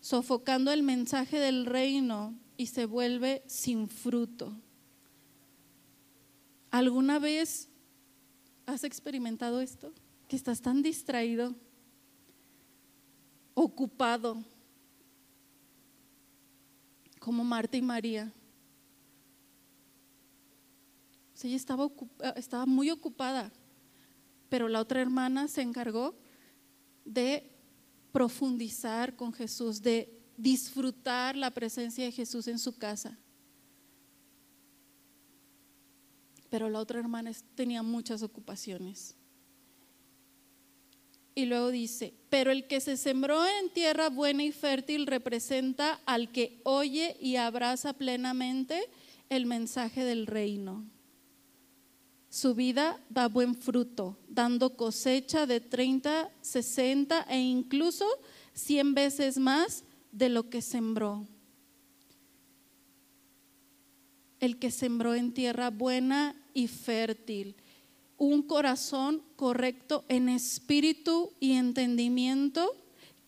[0.00, 4.54] sofocando el mensaje del reino y se vuelve sin fruto.
[6.70, 7.68] ¿Alguna vez
[8.68, 9.94] ¿Has experimentado esto?
[10.28, 11.54] Que estás tan distraído,
[13.54, 14.44] ocupado,
[17.18, 18.30] como Marta y María.
[21.42, 21.88] ella estaba,
[22.36, 23.50] estaba muy ocupada,
[24.50, 26.14] pero la otra hermana se encargó
[27.06, 27.50] de
[28.12, 33.18] profundizar con Jesús, de disfrutar la presencia de Jesús en su casa.
[36.50, 39.14] Pero la otra hermana tenía muchas ocupaciones.
[41.34, 46.32] Y luego dice, pero el que se sembró en tierra buena y fértil representa al
[46.32, 48.90] que oye y abraza plenamente
[49.28, 50.84] el mensaje del reino.
[52.28, 58.04] Su vida da buen fruto, dando cosecha de 30, 60 e incluso
[58.54, 61.26] 100 veces más de lo que sembró.
[64.40, 67.56] El que sembró en tierra buena y fértil,
[68.16, 72.74] un corazón correcto en espíritu y entendimiento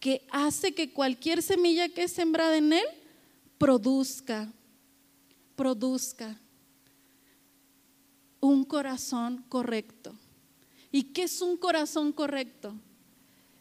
[0.01, 2.87] que hace que cualquier semilla que es sembrada en él
[3.59, 4.53] produzca,
[5.55, 6.41] produzca
[8.41, 10.15] un corazón correcto.
[10.91, 12.75] ¿Y qué es un corazón correcto?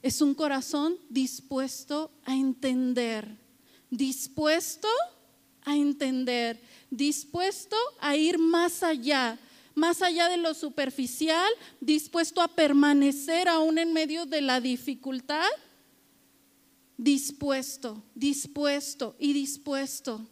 [0.01, 3.37] Es un corazón dispuesto a entender,
[3.89, 4.87] dispuesto
[5.63, 9.39] a entender dispuesto a ir más allá,
[9.75, 15.47] más allá de lo superficial, dispuesto a permanecer aún en medio de la dificultad,
[16.97, 20.27] dispuesto, dispuesto y dispuesto.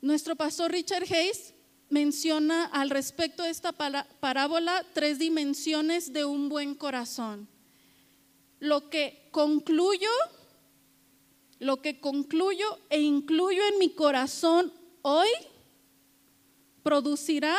[0.00, 1.54] Nuestro pastor Richard Hayes
[1.90, 7.48] menciona al respecto de esta parábola tres dimensiones de un buen corazón.
[8.58, 10.08] Lo que concluyo
[11.58, 14.72] lo que concluyo e incluyo en mi corazón
[15.06, 15.28] hoy
[16.82, 17.54] producirá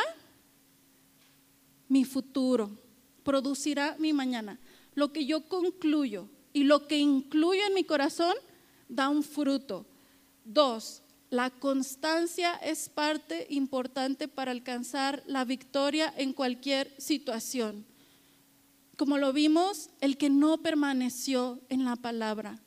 [1.88, 2.76] mi futuro,
[3.22, 4.58] producirá mi mañana.
[4.94, 8.34] Lo que yo concluyo y lo que incluyo en mi corazón
[8.88, 9.86] da un fruto.
[10.44, 17.84] Dos, la constancia es parte importante para alcanzar la victoria en cualquier situación.
[18.96, 22.58] Como lo vimos, el que no permaneció en la palabra,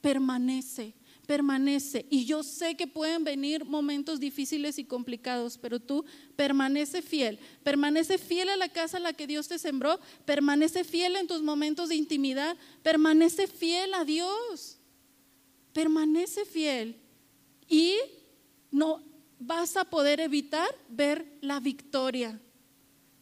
[0.00, 0.94] permanece,
[1.26, 2.06] permanece.
[2.10, 6.04] Y yo sé que pueden venir momentos difíciles y complicados, pero tú
[6.36, 7.38] permanece fiel.
[7.62, 9.98] Permanece fiel a la casa a la que Dios te sembró.
[10.24, 12.56] Permanece fiel en tus momentos de intimidad.
[12.82, 14.78] Permanece fiel a Dios.
[15.72, 16.96] Permanece fiel.
[17.68, 17.94] Y
[18.70, 19.02] no
[19.38, 22.40] vas a poder evitar ver la victoria.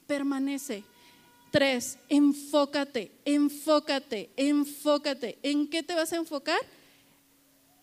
[0.07, 0.85] Permanece.
[1.51, 5.39] Tres, enfócate, enfócate, enfócate.
[5.43, 6.59] ¿En qué te vas a enfocar?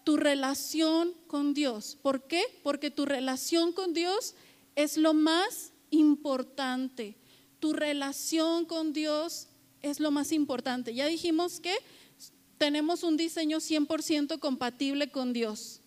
[0.09, 1.95] Tu relación con Dios.
[2.01, 2.41] ¿Por qué?
[2.63, 4.33] Porque tu relación con Dios
[4.75, 7.15] es lo más importante.
[7.59, 9.49] Tu relación con Dios
[9.83, 10.95] es lo más importante.
[10.95, 11.75] Ya dijimos que
[12.57, 15.79] tenemos un diseño 100% compatible con Dios.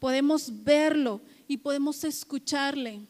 [0.00, 3.06] Podemos verlo y podemos escucharle.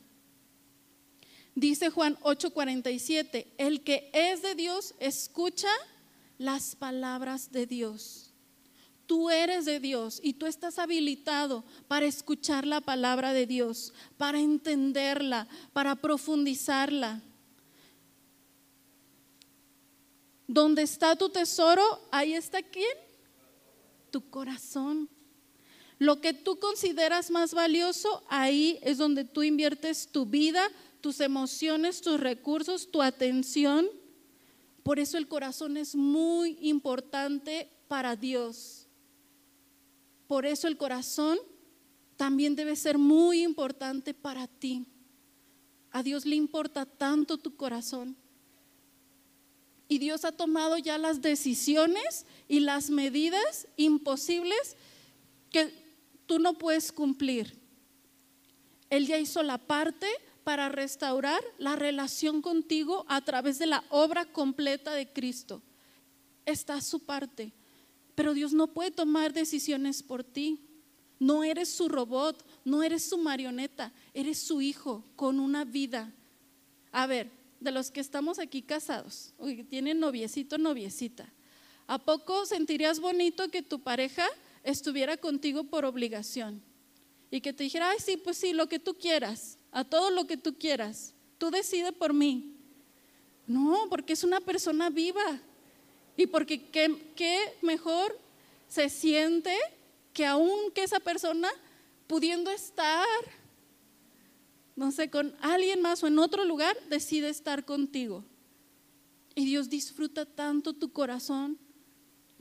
[1.54, 5.70] Dice Juan 8:47, el que es de Dios escucha
[6.36, 8.27] las palabras de Dios.
[9.08, 14.38] Tú eres de Dios y tú estás habilitado para escuchar la palabra de Dios, para
[14.38, 17.22] entenderla, para profundizarla.
[20.46, 22.92] Donde está tu tesoro, ahí está quién?
[24.10, 25.08] Tu corazón.
[25.98, 32.02] Lo que tú consideras más valioso, ahí es donde tú inviertes tu vida, tus emociones,
[32.02, 33.88] tus recursos, tu atención.
[34.82, 38.87] Por eso el corazón es muy importante para Dios.
[40.28, 41.38] Por eso el corazón
[42.16, 44.86] también debe ser muy importante para ti.
[45.90, 48.16] A Dios le importa tanto tu corazón.
[49.88, 54.76] Y Dios ha tomado ya las decisiones y las medidas imposibles
[55.50, 55.72] que
[56.26, 57.58] tú no puedes cumplir.
[58.90, 60.06] Él ya hizo la parte
[60.44, 65.62] para restaurar la relación contigo a través de la obra completa de Cristo.
[66.44, 67.52] Está su parte.
[68.18, 70.58] Pero Dios no puede tomar decisiones por ti.
[71.20, 76.12] No eres su robot, no eres su marioneta, eres su hijo con una vida.
[76.90, 81.32] A ver, de los que estamos aquí casados, o que tienen noviecito, noviecita,
[81.86, 84.26] ¿a poco sentirías bonito que tu pareja
[84.64, 86.60] estuviera contigo por obligación?
[87.30, 90.26] Y que te dijera, ay, sí, pues sí, lo que tú quieras a todo lo
[90.26, 91.14] que tú quieras.
[91.38, 92.56] Tú decides por mí.
[93.46, 95.40] No, porque es una persona viva.
[96.18, 98.18] Y porque qué, mejor
[98.68, 99.56] se siente
[100.12, 101.48] que aún que esa persona
[102.08, 103.06] pudiendo estar,
[104.74, 108.24] no sé, con alguien más o en otro lugar, decide estar contigo.
[109.36, 111.56] Y Dios disfruta tanto tu corazón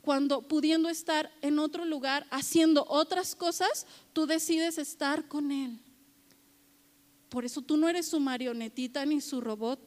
[0.02, 5.78] cuando pudiendo estar en otro lugar, haciendo otras cosas, tú decides estar con Él.
[7.30, 9.80] Por eso tú no eres su marionetita ni su robot.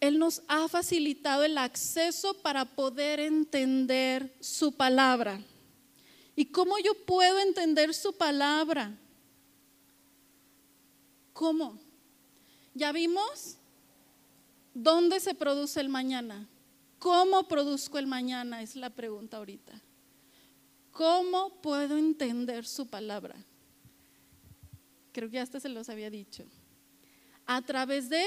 [0.00, 5.40] Él nos ha facilitado el acceso para poder entender su palabra.
[6.34, 8.96] ¿Y cómo yo puedo entender su palabra?
[11.34, 11.78] ¿Cómo?
[12.74, 13.58] Ya vimos
[14.72, 16.48] dónde se produce el mañana.
[16.98, 18.62] ¿Cómo produzco el mañana?
[18.62, 19.80] Es la pregunta ahorita.
[20.92, 23.36] ¿Cómo puedo entender su palabra?
[25.12, 26.44] Creo que hasta se los había dicho.
[27.46, 28.24] A través de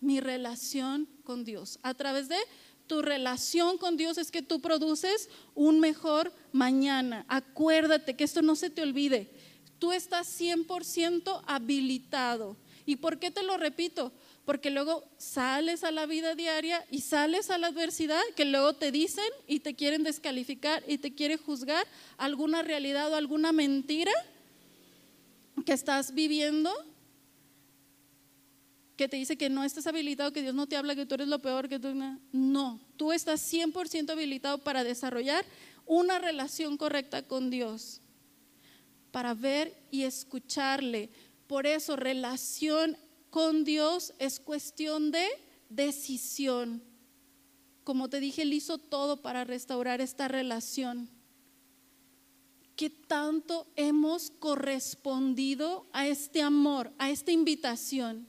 [0.00, 1.78] mi relación con Dios.
[1.82, 2.38] A través de
[2.86, 7.24] tu relación con Dios es que tú produces un mejor mañana.
[7.28, 9.30] Acuérdate que esto no se te olvide.
[9.78, 12.56] Tú estás 100% habilitado.
[12.84, 14.12] ¿Y por qué te lo repito?
[14.46, 18.92] porque luego sales a la vida diaria y sales a la adversidad que luego te
[18.92, 21.84] dicen y te quieren descalificar y te quieren juzgar
[22.16, 24.12] alguna realidad o alguna mentira
[25.66, 26.72] que estás viviendo
[28.96, 31.28] que te dice que no estás habilitado, que Dios no te habla, que tú eres
[31.28, 31.94] lo peor, que tú
[32.32, 35.44] no, tú estás 100% habilitado para desarrollar
[35.84, 38.00] una relación correcta con Dios,
[39.10, 41.10] para ver y escucharle.
[41.46, 42.96] Por eso relación
[43.30, 45.26] con Dios es cuestión de
[45.68, 46.82] decisión.
[47.84, 51.08] Como te dije, Él hizo todo para restaurar esta relación.
[52.74, 58.28] ¿Qué tanto hemos correspondido a este amor, a esta invitación?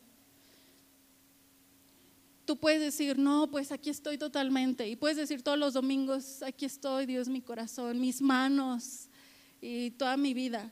[2.47, 4.87] Tú puedes decir, no, pues aquí estoy totalmente.
[4.87, 9.09] Y puedes decir todos los domingos, aquí estoy, Dios, mi corazón, mis manos
[9.59, 10.71] y toda mi vida.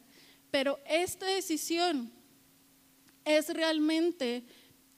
[0.49, 2.09] Pero esta decisión
[3.25, 4.45] es realmente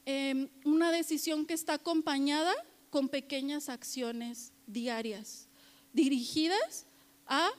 [0.05, 2.53] em, una decisión que está acompañada
[2.91, 5.47] con pequeñas acciones diarias,
[5.93, 6.85] dirigidas
[7.25, 7.49] a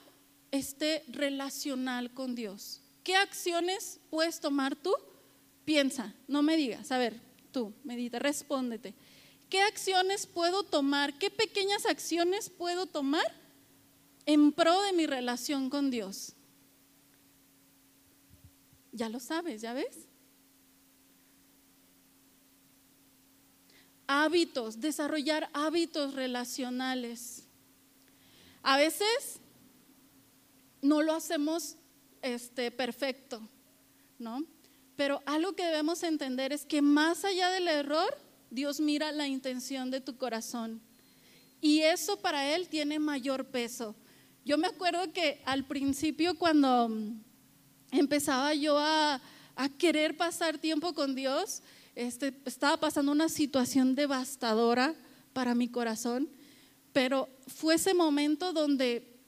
[0.51, 2.81] este relacional con Dios.
[3.03, 4.93] ¿Qué acciones puedes tomar tú?
[5.65, 7.19] Piensa, no me digas, a ver,
[7.51, 8.93] tú, medita, respóndete.
[9.49, 11.17] ¿Qué acciones puedo tomar?
[11.17, 13.25] ¿Qué pequeñas acciones puedo tomar
[14.25, 16.33] en pro de mi relación con Dios?
[18.91, 20.07] Ya lo sabes, ¿ya ves?
[24.05, 27.43] Hábitos, desarrollar hábitos relacionales.
[28.61, 29.39] A veces
[30.81, 31.75] no lo hacemos
[32.21, 33.41] este, perfecto,
[34.17, 34.43] ¿no?
[34.95, 38.17] Pero algo que debemos entender es que más allá del error,
[38.49, 40.81] Dios mira la intención de tu corazón.
[41.61, 43.95] Y eso para Él tiene mayor peso.
[44.45, 46.89] Yo me acuerdo que al principio cuando
[47.91, 49.21] empezaba yo a,
[49.77, 51.61] querer pasar tiempo con Dios,
[51.93, 54.95] este, estaba pasando una situación devastadora
[55.33, 56.29] para mi corazón,
[56.93, 59.19] pero fue ese momento donde,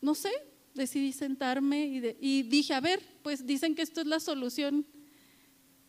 [0.00, 0.32] no sé,
[0.74, 4.84] decidí sentarme y, y dije, a ver, pues dicen que esto es la solución.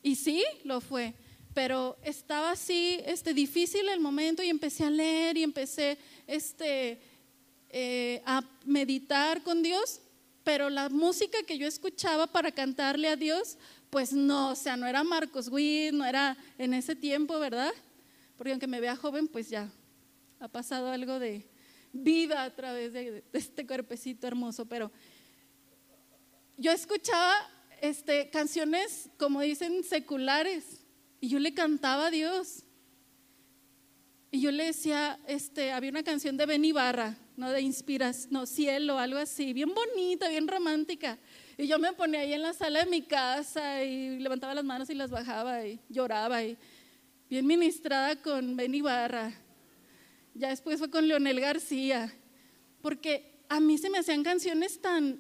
[0.04, 1.16] Y sí, lo fue
[1.54, 5.98] pero estaba así este, difícil el momento y empecé a leer y empecé
[6.28, 7.00] este,
[7.70, 10.02] eh, a meditar con Dios,
[10.44, 13.58] pero la música que yo escuchaba para cantarle a Dios,
[13.90, 17.72] pues no, o sea, no era Marcos Witt, no era en ese tiempo, ¿verdad?
[18.38, 19.70] Porque aunque me vea joven, pues ya
[20.40, 21.46] ha pasado algo de
[21.94, 24.92] vida a través de, de este cuerpecito hermoso, pero
[26.58, 27.34] yo escuchaba
[27.82, 30.81] este, canciones, como dicen, seculares,
[31.22, 32.64] y yo le cantaba a Dios.
[34.32, 37.52] Y yo le decía, este, había una canción de Ben Ibarra, ¿no?
[37.52, 41.20] De inspiras, no, cielo, algo así, bien bonita, bien romántica.
[41.58, 44.90] Y yo me ponía ahí en la sala de mi casa y levantaba las manos
[44.90, 46.58] y las bajaba y lloraba y
[47.30, 49.32] bien ministrada con Ben Ibarra.
[50.34, 52.12] Ya después fue con Leonel García,
[52.82, 55.20] porque a mí se me hacían canciones tan,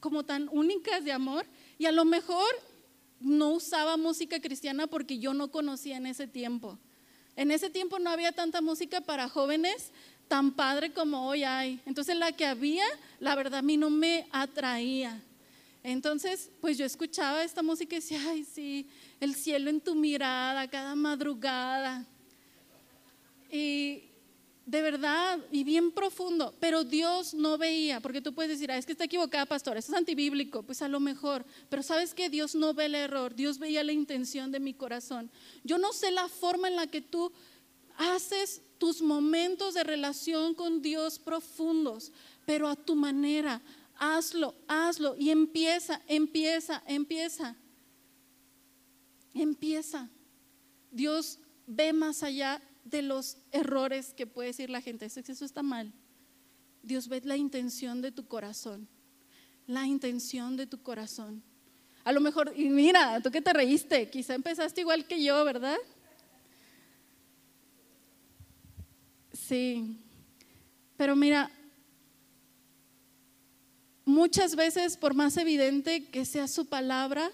[0.00, 1.46] como tan únicas de amor
[1.78, 2.48] y a lo mejor
[3.20, 6.78] no usaba música cristiana porque yo no conocía en ese tiempo.
[7.36, 9.90] En ese tiempo no había tanta música para jóvenes
[10.28, 11.80] tan padre como hoy hay.
[11.86, 12.84] Entonces la que había,
[13.20, 15.22] la verdad a mí no me atraía.
[15.82, 18.88] Entonces, pues yo escuchaba esta música y decía, ay, sí,
[19.20, 22.04] el cielo en tu mirada cada madrugada.
[23.52, 24.05] Y,
[24.66, 28.84] de verdad y bien profundo, pero Dios no veía, porque tú puedes decir, ah, es
[28.84, 32.56] que está equivocada, pastor, eso es antibíblico, pues a lo mejor, pero sabes que Dios
[32.56, 35.30] no ve el error, Dios veía la intención de mi corazón.
[35.62, 37.32] Yo no sé la forma en la que tú
[37.96, 42.10] haces tus momentos de relación con Dios profundos,
[42.44, 43.62] pero a tu manera,
[43.94, 47.56] hazlo, hazlo y empieza, empieza, empieza.
[49.32, 50.10] Empieza.
[50.90, 52.60] Dios ve más allá
[52.90, 55.06] de los errores que puede decir la gente.
[55.06, 55.92] Eso, eso está mal.
[56.82, 58.88] Dios ve la intención de tu corazón.
[59.66, 61.42] La intención de tu corazón.
[62.04, 65.76] A lo mejor, y mira, tú que te reíste, quizá empezaste igual que yo, ¿verdad?
[69.32, 69.98] Sí.
[70.96, 71.50] Pero mira,
[74.04, 77.32] muchas veces, por más evidente que sea su palabra,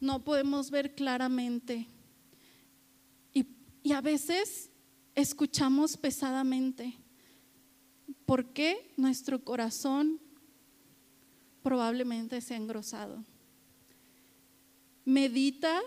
[0.00, 1.86] no podemos ver claramente.
[3.32, 3.46] Y,
[3.84, 4.71] y a veces
[5.14, 6.98] escuchamos pesadamente.
[8.24, 10.20] porque nuestro corazón
[11.62, 13.24] probablemente se ha engrosado?
[15.04, 15.82] Medita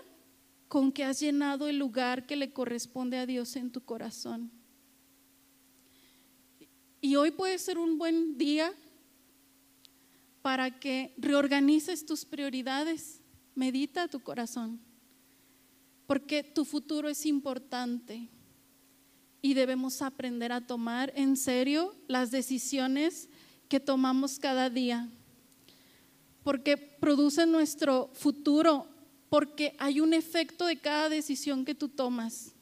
[0.68, 4.50] con que has llenado el lugar que le corresponde a Dios en tu corazón.
[7.00, 8.72] Y hoy puede ser un buen día
[10.42, 13.22] para que reorganices tus prioridades.
[13.54, 14.80] Medita tu corazón,
[16.06, 18.28] porque tu futuro es importante
[19.46, 23.28] y debemos aprender a tomar en serio las decisiones
[23.68, 25.08] que tomamos cada día,
[26.42, 28.88] porque producen nuestro futuro,
[29.28, 32.54] porque hay un efecto de cada decisión que tú tomas.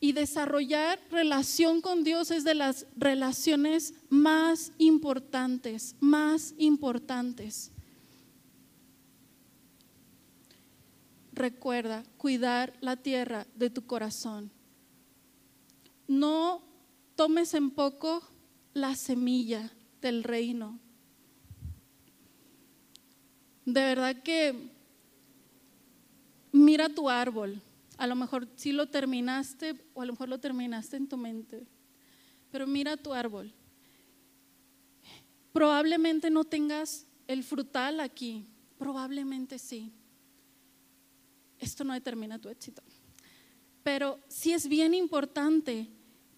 [0.00, 7.72] Y desarrollar relación con Dios es de las relaciones más importantes, más importantes.
[11.34, 14.50] Recuerda cuidar la tierra de tu corazón
[16.06, 16.62] no
[17.14, 18.22] tomes en poco
[18.74, 20.78] la semilla del reino.
[23.64, 24.70] De verdad que
[26.52, 27.60] mira tu árbol.
[27.98, 31.66] A lo mejor sí lo terminaste o a lo mejor lo terminaste en tu mente.
[32.50, 33.52] Pero mira tu árbol.
[35.52, 38.46] Probablemente no tengas el frutal aquí,
[38.78, 39.92] probablemente sí.
[41.58, 42.82] Esto no determina tu éxito.
[43.82, 45.88] Pero sí es bien importante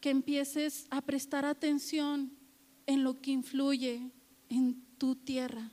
[0.01, 2.33] que empieces a prestar atención
[2.87, 4.11] en lo que influye
[4.49, 5.71] en tu tierra.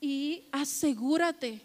[0.00, 1.62] Y asegúrate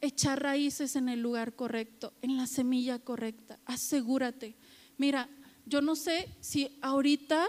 [0.00, 3.58] echar raíces en el lugar correcto, en la semilla correcta.
[3.64, 4.54] Asegúrate.
[4.96, 5.28] Mira,
[5.66, 7.48] yo no sé si ahorita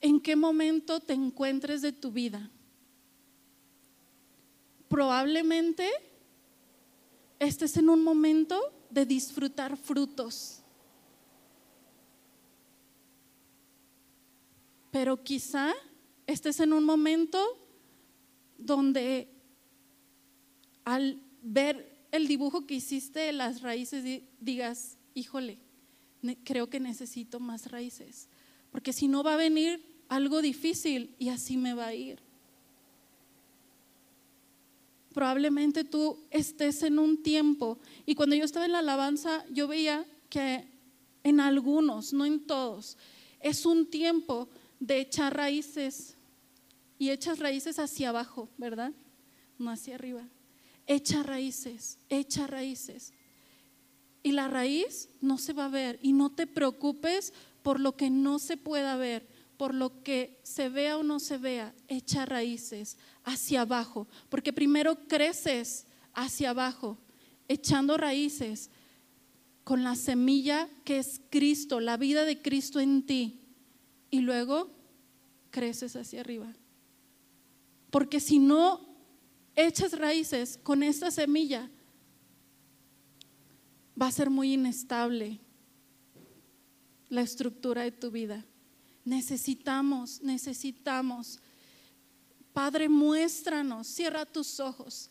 [0.00, 2.50] en qué momento te encuentres de tu vida.
[4.88, 5.90] Probablemente
[7.38, 8.60] estés en un momento
[8.90, 10.62] de disfrutar frutos.
[14.90, 15.74] Pero quizá
[16.26, 17.38] estés en un momento
[18.58, 19.28] donde
[20.84, 25.58] al ver el dibujo que hiciste de las raíces digas, híjole,
[26.44, 28.28] creo que necesito más raíces,
[28.70, 32.25] porque si no va a venir algo difícil y así me va a ir.
[35.16, 40.04] Probablemente tú estés en un tiempo, y cuando yo estaba en la alabanza, yo veía
[40.28, 40.68] que
[41.22, 42.98] en algunos, no en todos,
[43.40, 46.18] es un tiempo de echar raíces
[46.98, 48.92] y echas raíces hacia abajo, ¿verdad?
[49.56, 50.28] No hacia arriba.
[50.86, 53.14] Echa raíces, echa raíces.
[54.22, 55.98] Y la raíz no se va a ver.
[56.02, 60.68] Y no te preocupes por lo que no se pueda ver, por lo que se
[60.68, 61.74] vea o no se vea.
[61.88, 64.08] Echa raíces hacia abajo.
[64.30, 66.96] Porque primero creces hacia abajo,
[67.48, 68.70] echando raíces
[69.64, 73.42] con la semilla que es Cristo, la vida de Cristo en ti.
[74.10, 74.70] Y luego
[75.50, 76.54] creces hacia arriba.
[77.90, 78.96] Porque si no
[79.56, 81.68] echas raíces con esta semilla,
[84.00, 85.40] va a ser muy inestable
[87.08, 88.44] la estructura de tu vida.
[89.04, 91.40] Necesitamos, necesitamos.
[92.56, 95.10] Padre, muéstranos, cierra tus ojos.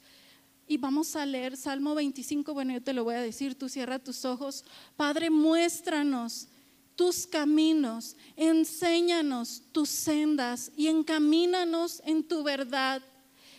[0.67, 3.99] Y vamos a leer Salmo 25, bueno, yo te lo voy a decir, tú cierra
[3.99, 4.65] tus ojos.
[4.97, 6.47] Padre, muéstranos
[6.95, 13.03] tus caminos, enséñanos tus sendas y encamínanos en tu verdad.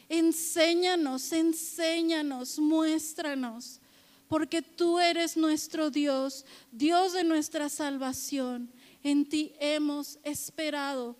[0.08, 3.80] Enséñanos, enséñanos, muéstranos,
[4.26, 8.68] porque tú eres nuestro Dios, Dios de nuestra salvación.
[9.04, 11.14] En ti hemos esperado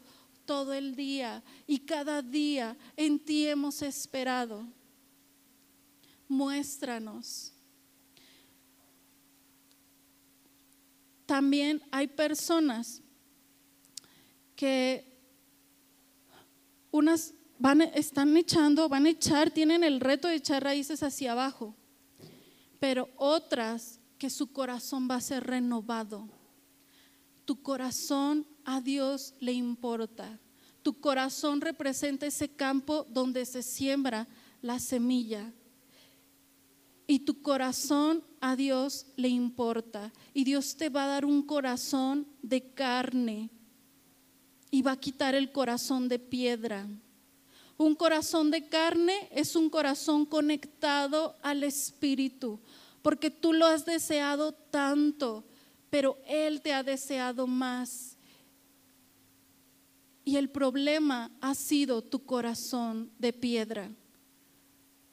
[0.47, 4.67] todo el día y cada día en ti hemos esperado.
[6.29, 7.53] Muéstranos.
[11.27, 13.03] También hay personas
[14.55, 15.13] que
[16.91, 21.75] unas van, están echando, van a echar, tienen el reto de echar raíces hacia abajo,
[22.79, 26.29] pero otras que su corazón va a ser renovado.
[27.45, 30.39] Tu corazón a Dios le importa.
[30.83, 34.27] Tu corazón representa ese campo donde se siembra
[34.61, 35.53] la semilla.
[37.07, 40.13] Y tu corazón a Dios le importa.
[40.35, 43.51] Y Dios te va a dar un corazón de carne.
[44.73, 46.89] Y va a quitar el corazón de piedra.
[47.79, 52.59] Un corazón de carne es un corazón conectado al Espíritu,
[53.03, 55.45] porque tú lo has deseado tanto,
[55.91, 58.16] pero Él te ha deseado más.
[60.27, 63.93] Y el problema ha sido tu corazón de piedra.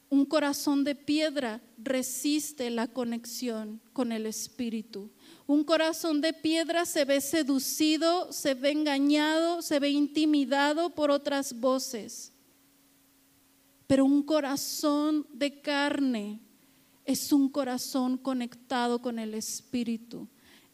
[0.10, 5.12] Un corazón de piedra resiste la conexión con el Espíritu.
[5.46, 11.60] Un corazón de piedra se ve seducido, se ve engañado, se ve intimidado por otras
[11.60, 12.34] voces.
[13.86, 16.40] Pero un corazón de carne
[17.06, 20.28] es un corazón conectado con el Espíritu.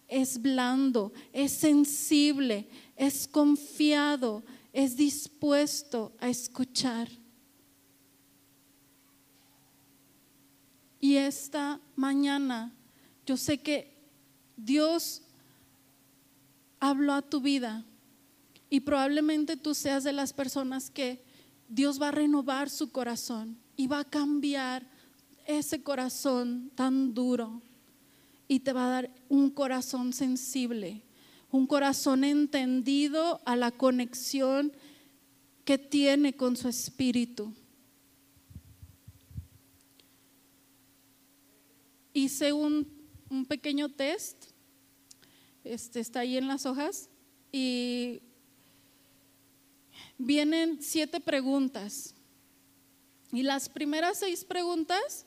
[0.08, 2.68] Es blando, es sensible,
[3.00, 4.44] es confiado,
[4.74, 7.08] es dispuesto a escuchar.
[11.00, 12.76] Y esta mañana
[13.26, 13.98] yo sé que
[14.58, 15.22] Dios
[16.82, 17.86] habló a tu vida
[18.70, 21.24] y probablemente tú seas de las personas que
[21.70, 24.86] Dios va a renovar su corazón y va a cambiar
[25.46, 27.62] ese corazón tan duro
[28.50, 31.02] y te va a dar un corazón sensible,
[31.52, 34.72] un corazón entendido a la conexión
[35.66, 37.54] que tiene con su espíritu.
[42.14, 42.88] Hice un,
[43.30, 44.46] un pequeño test,
[45.64, 47.10] este está ahí en las hojas,
[47.52, 48.22] y
[50.18, 52.16] vienen siete preguntas.
[53.32, 55.26] Y las primeras seis preguntas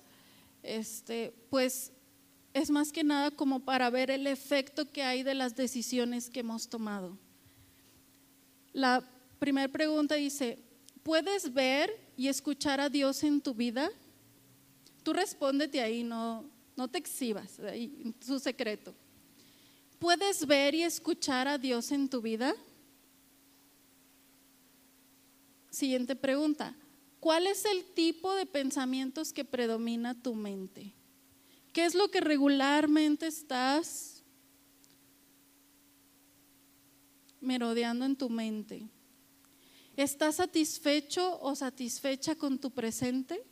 [0.63, 1.92] este, pues
[2.55, 6.41] es más que nada como para ver el efecto que hay de las decisiones que
[6.41, 7.17] hemos tomado.
[8.73, 9.05] La
[9.39, 10.59] primera pregunta dice,
[11.03, 13.91] ¿puedes ver y escuchar a Dios en tu vida?
[15.03, 16.45] Tú respóndete ahí, no,
[16.77, 18.95] no te exhibas, ahí, su secreto.
[19.99, 22.55] ¿Puedes ver y escuchar a Dios en tu vida?
[25.71, 26.75] Siguiente pregunta.
[27.21, 30.93] ¿Cuál es el tipo de pensamientos que predomina tu mente?
[31.73, 34.23] ¿Qué es lo que regularmente estás
[37.41, 38.87] merodeando en tu mente?
[39.97, 43.43] ¿Estás satisfecho o satisfecha con tu presente?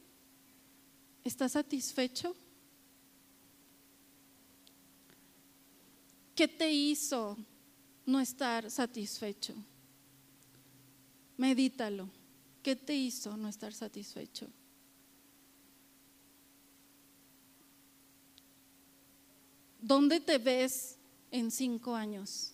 [1.25, 2.37] ¿Estás satisfecho?
[6.35, 7.37] ¿Qué te hizo
[8.07, 9.55] no estar satisfecho?
[11.37, 12.09] Medítalo.
[12.63, 14.47] ¿Qué te hizo no estar satisfecho?
[19.83, 20.99] ¿Dónde te ves
[21.31, 22.53] en cinco años?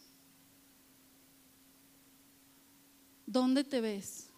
[3.27, 4.29] ¿Dónde te ves?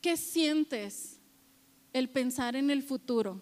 [0.00, 1.18] ¿Qué sientes
[1.92, 3.40] el pensar en el futuro?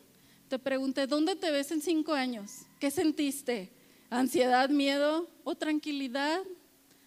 [0.49, 2.67] Te pregunté, ¿dónde te ves en cinco años?
[2.79, 3.73] ¿Qué sentiste?
[4.11, 6.43] ¿Ansiedad, miedo o tranquilidad?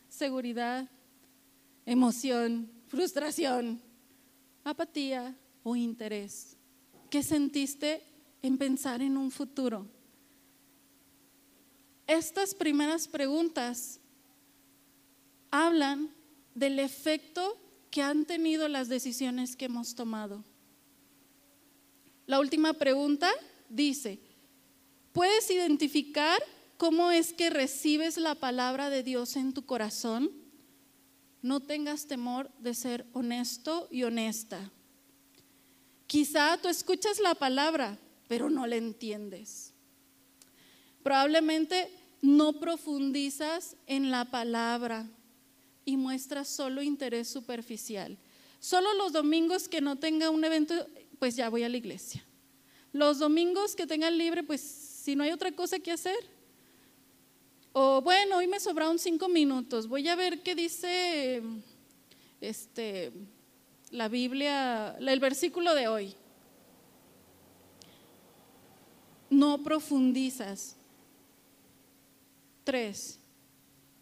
[0.09, 0.89] ¿Seguridad?
[1.85, 2.71] ¿Emoción?
[2.87, 3.81] ¿Frustración?
[4.63, 6.57] ¿Apatía o interés?
[7.09, 8.01] ¿Qué sentiste
[8.43, 9.87] en pensar en un futuro?
[12.05, 13.99] Estas primeras preguntas
[15.49, 16.13] hablan
[16.53, 17.57] del efecto
[17.89, 20.43] que han tenido las decisiones que hemos tomado.
[22.25, 23.31] La última pregunta
[23.69, 24.19] dice,
[25.13, 26.41] ¿puedes identificar
[26.77, 30.31] cómo es que recibes la palabra de Dios en tu corazón?
[31.41, 34.71] No tengas temor de ser honesto y honesta.
[36.07, 39.73] Quizá tú escuchas la palabra, pero no la entiendes.
[41.03, 41.89] Probablemente
[42.21, 45.05] no profundizas en la palabra
[45.85, 48.17] y muestras solo interés superficial.
[48.59, 50.73] Solo los domingos que no tenga un evento,
[51.19, 52.23] pues ya voy a la iglesia.
[52.93, 56.15] Los domingos que tengan libre, pues si no hay otra cosa que hacer.
[57.73, 61.41] O bueno, hoy me sobraron cinco minutos, voy a ver qué dice
[62.39, 63.11] este,
[63.89, 66.15] la Biblia, el versículo de hoy.
[69.37, 70.75] No profundizas.
[72.63, 73.19] Tres,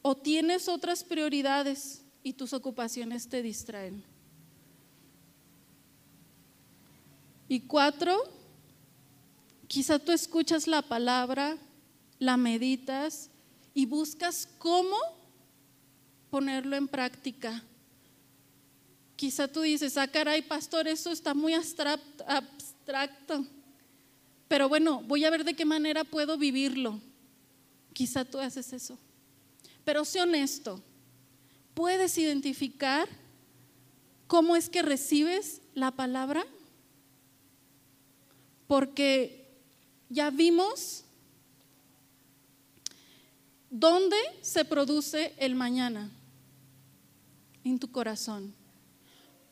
[0.01, 4.03] o tienes otras prioridades y tus ocupaciones te distraen.
[7.47, 8.17] Y cuatro,
[9.67, 11.57] quizá tú escuchas la palabra,
[12.19, 13.29] la meditas
[13.73, 14.95] y buscas cómo
[16.29, 17.63] ponerlo en práctica.
[19.15, 23.45] Quizá tú dices, ah, caray, pastor, eso está muy abstracto.
[24.51, 26.99] Pero bueno, voy a ver de qué manera puedo vivirlo.
[27.93, 28.99] Quizá tú haces eso.
[29.85, 30.83] Pero sé honesto.
[31.73, 33.07] ¿Puedes identificar
[34.27, 36.45] cómo es que recibes la palabra?
[38.67, 39.47] Porque
[40.09, 41.05] ya vimos
[43.69, 46.11] dónde se produce el mañana.
[47.63, 48.53] En tu corazón.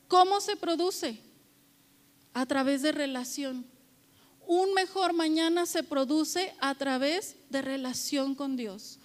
[0.09, 1.21] ¿Cómo se produce?
[2.33, 3.78] A través de relación
[4.49, 8.97] un mejor mañana se produce a través de relación con Dios.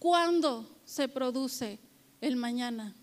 [0.00, 1.78] ¿Cuándo se produce
[2.20, 2.96] el mañana?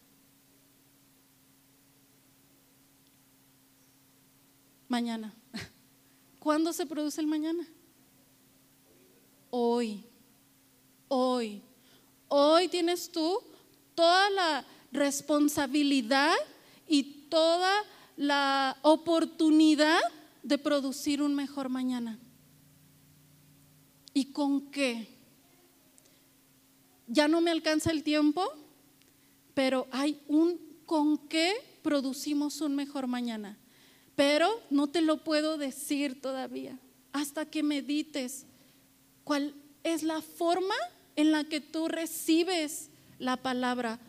[4.89, 5.33] Mañana.
[6.39, 7.65] ¿Cuándo se produce el mañana?
[9.49, 10.03] Hoy.
[11.07, 11.61] Hoy.
[12.27, 13.39] Hoy tienes tú
[13.95, 16.35] toda la responsabilidad
[16.89, 17.71] y toda
[18.17, 20.01] la oportunidad
[20.45, 22.19] de producir un mejor mañana.
[24.13, 25.07] ¿Y con qué?
[27.07, 28.43] Ya no me alcanza el tiempo,
[29.55, 33.57] pero hay un con qué producimos un mejor mañana.
[34.15, 36.79] Pero no te lo puedo decir todavía
[37.11, 38.45] hasta que medites
[39.23, 40.75] cuál es la forma
[41.15, 43.99] en la que tú recibes la palabra.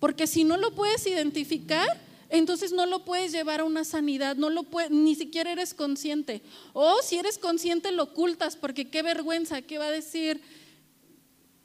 [0.00, 1.86] Porque si no lo puedes identificar,
[2.28, 6.42] entonces no lo puedes llevar a una sanidad, no lo puedes, ni siquiera eres consciente.
[6.72, 10.40] O si eres consciente lo ocultas porque qué vergüenza, qué va a decir,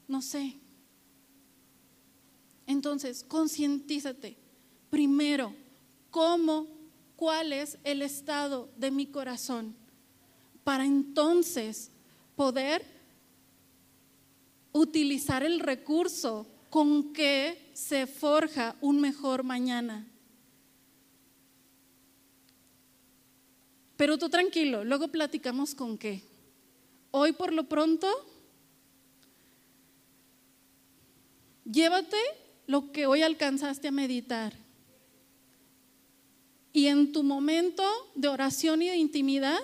[0.07, 0.57] no sé.
[2.68, 4.38] Entonces, concientízate.
[4.89, 5.53] Primero,
[6.12, 6.68] ¿cómo,
[7.16, 9.76] cuál es el estado de mi corazón?
[10.64, 11.91] Para entonces
[12.36, 12.86] poder
[14.72, 20.09] utilizar el recurso con que se forja un mejor mañana.
[24.00, 26.22] Pero tú tranquilo, luego platicamos con qué.
[27.12, 28.08] Hoy por lo pronto,
[31.70, 32.16] llévate
[32.66, 34.54] lo que hoy alcanzaste a meditar.
[36.72, 37.84] Y en tu momento
[38.16, 39.60] de oración y de intimidad,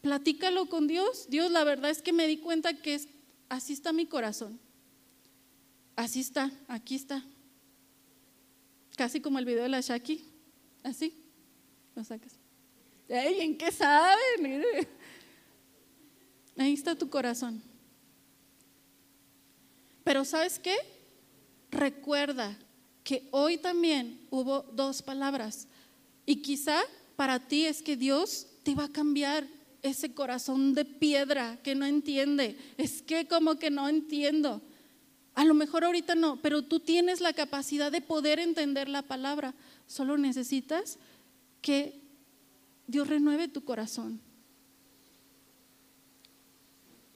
[0.00, 1.26] platícalo con Dios.
[1.28, 3.08] Dios, la verdad es que me di cuenta que es,
[3.48, 4.60] así está mi corazón.
[5.96, 7.24] Así está, aquí está.
[8.96, 10.22] Casi como el video de la Shaki.
[10.84, 11.12] Así.
[11.96, 12.45] Lo sacas.
[13.08, 14.22] ¿En qué sabe?
[14.40, 14.88] Mire.
[16.56, 17.62] Ahí está tu corazón.
[20.04, 20.76] Pero ¿sabes qué?
[21.70, 22.56] Recuerda
[23.04, 25.68] que hoy también hubo dos palabras.
[26.24, 26.80] Y quizá
[27.16, 29.46] para ti es que Dios te va a cambiar
[29.82, 32.56] ese corazón de piedra que no entiende.
[32.76, 34.62] Es que como que no entiendo.
[35.34, 39.54] A lo mejor ahorita no, pero tú tienes la capacidad de poder entender la palabra.
[39.86, 40.98] Solo necesitas
[41.60, 42.05] que
[42.86, 44.20] Dios renueve tu corazón.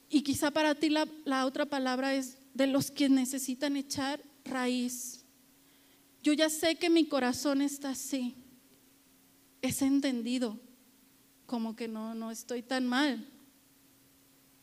[0.08, 5.24] Y quizá para ti la, la, otra palabra es de los que necesitan echar raíz.
[6.22, 8.34] Yo ya sé que mi corazón está así.
[9.62, 10.58] Es entendido.
[11.46, 13.26] Como que no, no estoy tan mal.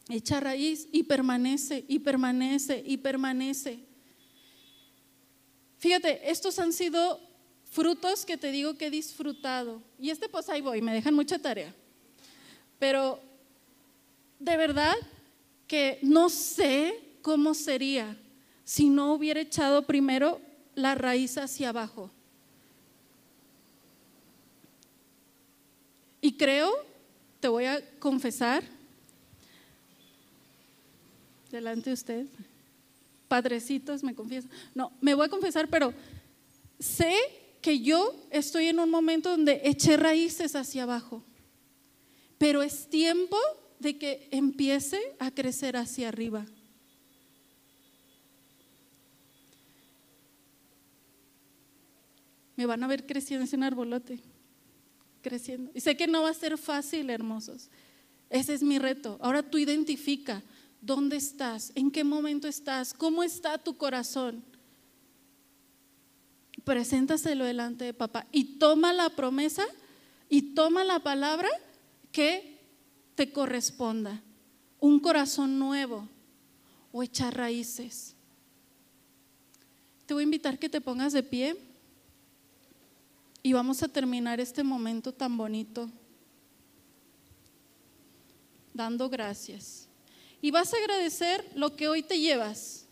[0.10, 3.86] Echa raíz y permanece, y permanece, y permanece.
[5.78, 7.20] Fíjate, estos han sido
[7.70, 9.82] frutos que te digo que he disfrutado.
[10.00, 11.74] Y este pues ahí voy, me dejan mucha tarea.
[12.80, 13.20] Pero
[14.40, 14.96] de verdad
[15.68, 18.18] que no sé cómo sería
[18.64, 20.42] si no hubiera echado primero
[20.76, 22.12] la raíz hacia abajo.
[26.22, 26.74] Y creo,
[27.40, 28.64] te voy a confesar,
[31.52, 32.26] delante de usted,
[33.28, 34.48] padrecitos, me confieso.
[34.76, 35.94] No, me voy a confesar, pero
[36.80, 37.14] sé
[37.68, 41.22] que yo estoy en un momento donde eché raíces hacia abajo,
[42.38, 43.36] pero es tiempo
[43.78, 46.46] de que empiece a crecer hacia arriba.
[52.56, 54.22] Me van a ver creciendo ese arbolote,
[55.22, 55.70] creciendo.
[55.74, 57.70] Y sé que no va a ser fácil, hermosos.
[58.30, 59.18] Ese es mi reto.
[59.20, 60.42] Ahora tú identifica
[60.80, 64.42] dónde estás, en qué momento estás, cómo está tu corazón
[66.68, 69.66] preséntaselo delante de papá y toma la promesa
[70.28, 71.48] y toma la palabra
[72.12, 72.60] que
[73.16, 74.22] te corresponda.
[74.82, 76.10] Un corazón nuevo
[76.92, 78.18] o echar raíces.
[80.06, 81.56] Te voy a invitar que te pongas de pie
[83.42, 85.90] y vamos a terminar este momento tan bonito
[88.74, 89.88] dando gracias.
[90.42, 92.87] Y vas a agradecer lo que hoy te llevas.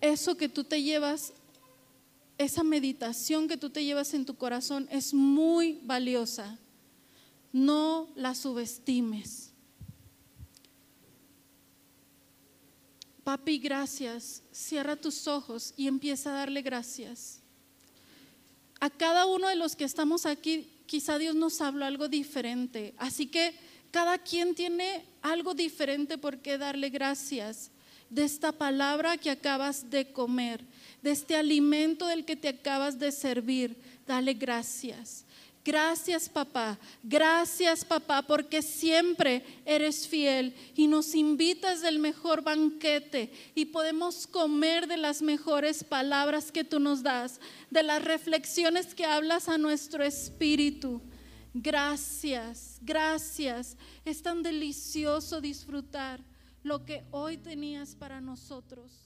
[0.00, 1.32] Eso que tú te llevas,
[2.38, 6.58] esa meditación que tú te llevas en tu corazón es muy valiosa.
[7.52, 9.52] No la subestimes.
[13.24, 14.42] Papi, gracias.
[14.52, 17.40] Cierra tus ojos y empieza a darle gracias.
[18.78, 22.94] A cada uno de los que estamos aquí, quizá Dios nos habló algo diferente.
[22.98, 23.54] Así que
[23.90, 27.70] cada quien tiene algo diferente por qué darle gracias
[28.10, 30.64] de esta palabra que acabas de comer,
[31.02, 33.76] de este alimento del que te acabas de servir.
[34.06, 35.24] Dale gracias.
[35.66, 43.64] Gracias papá, gracias papá, porque siempre eres fiel y nos invitas del mejor banquete y
[43.64, 49.48] podemos comer de las mejores palabras que tú nos das, de las reflexiones que hablas
[49.48, 51.02] a nuestro espíritu.
[51.52, 53.76] Gracias, gracias.
[54.04, 56.20] Es tan delicioso disfrutar
[56.66, 59.05] lo que hoy tenías para nosotros.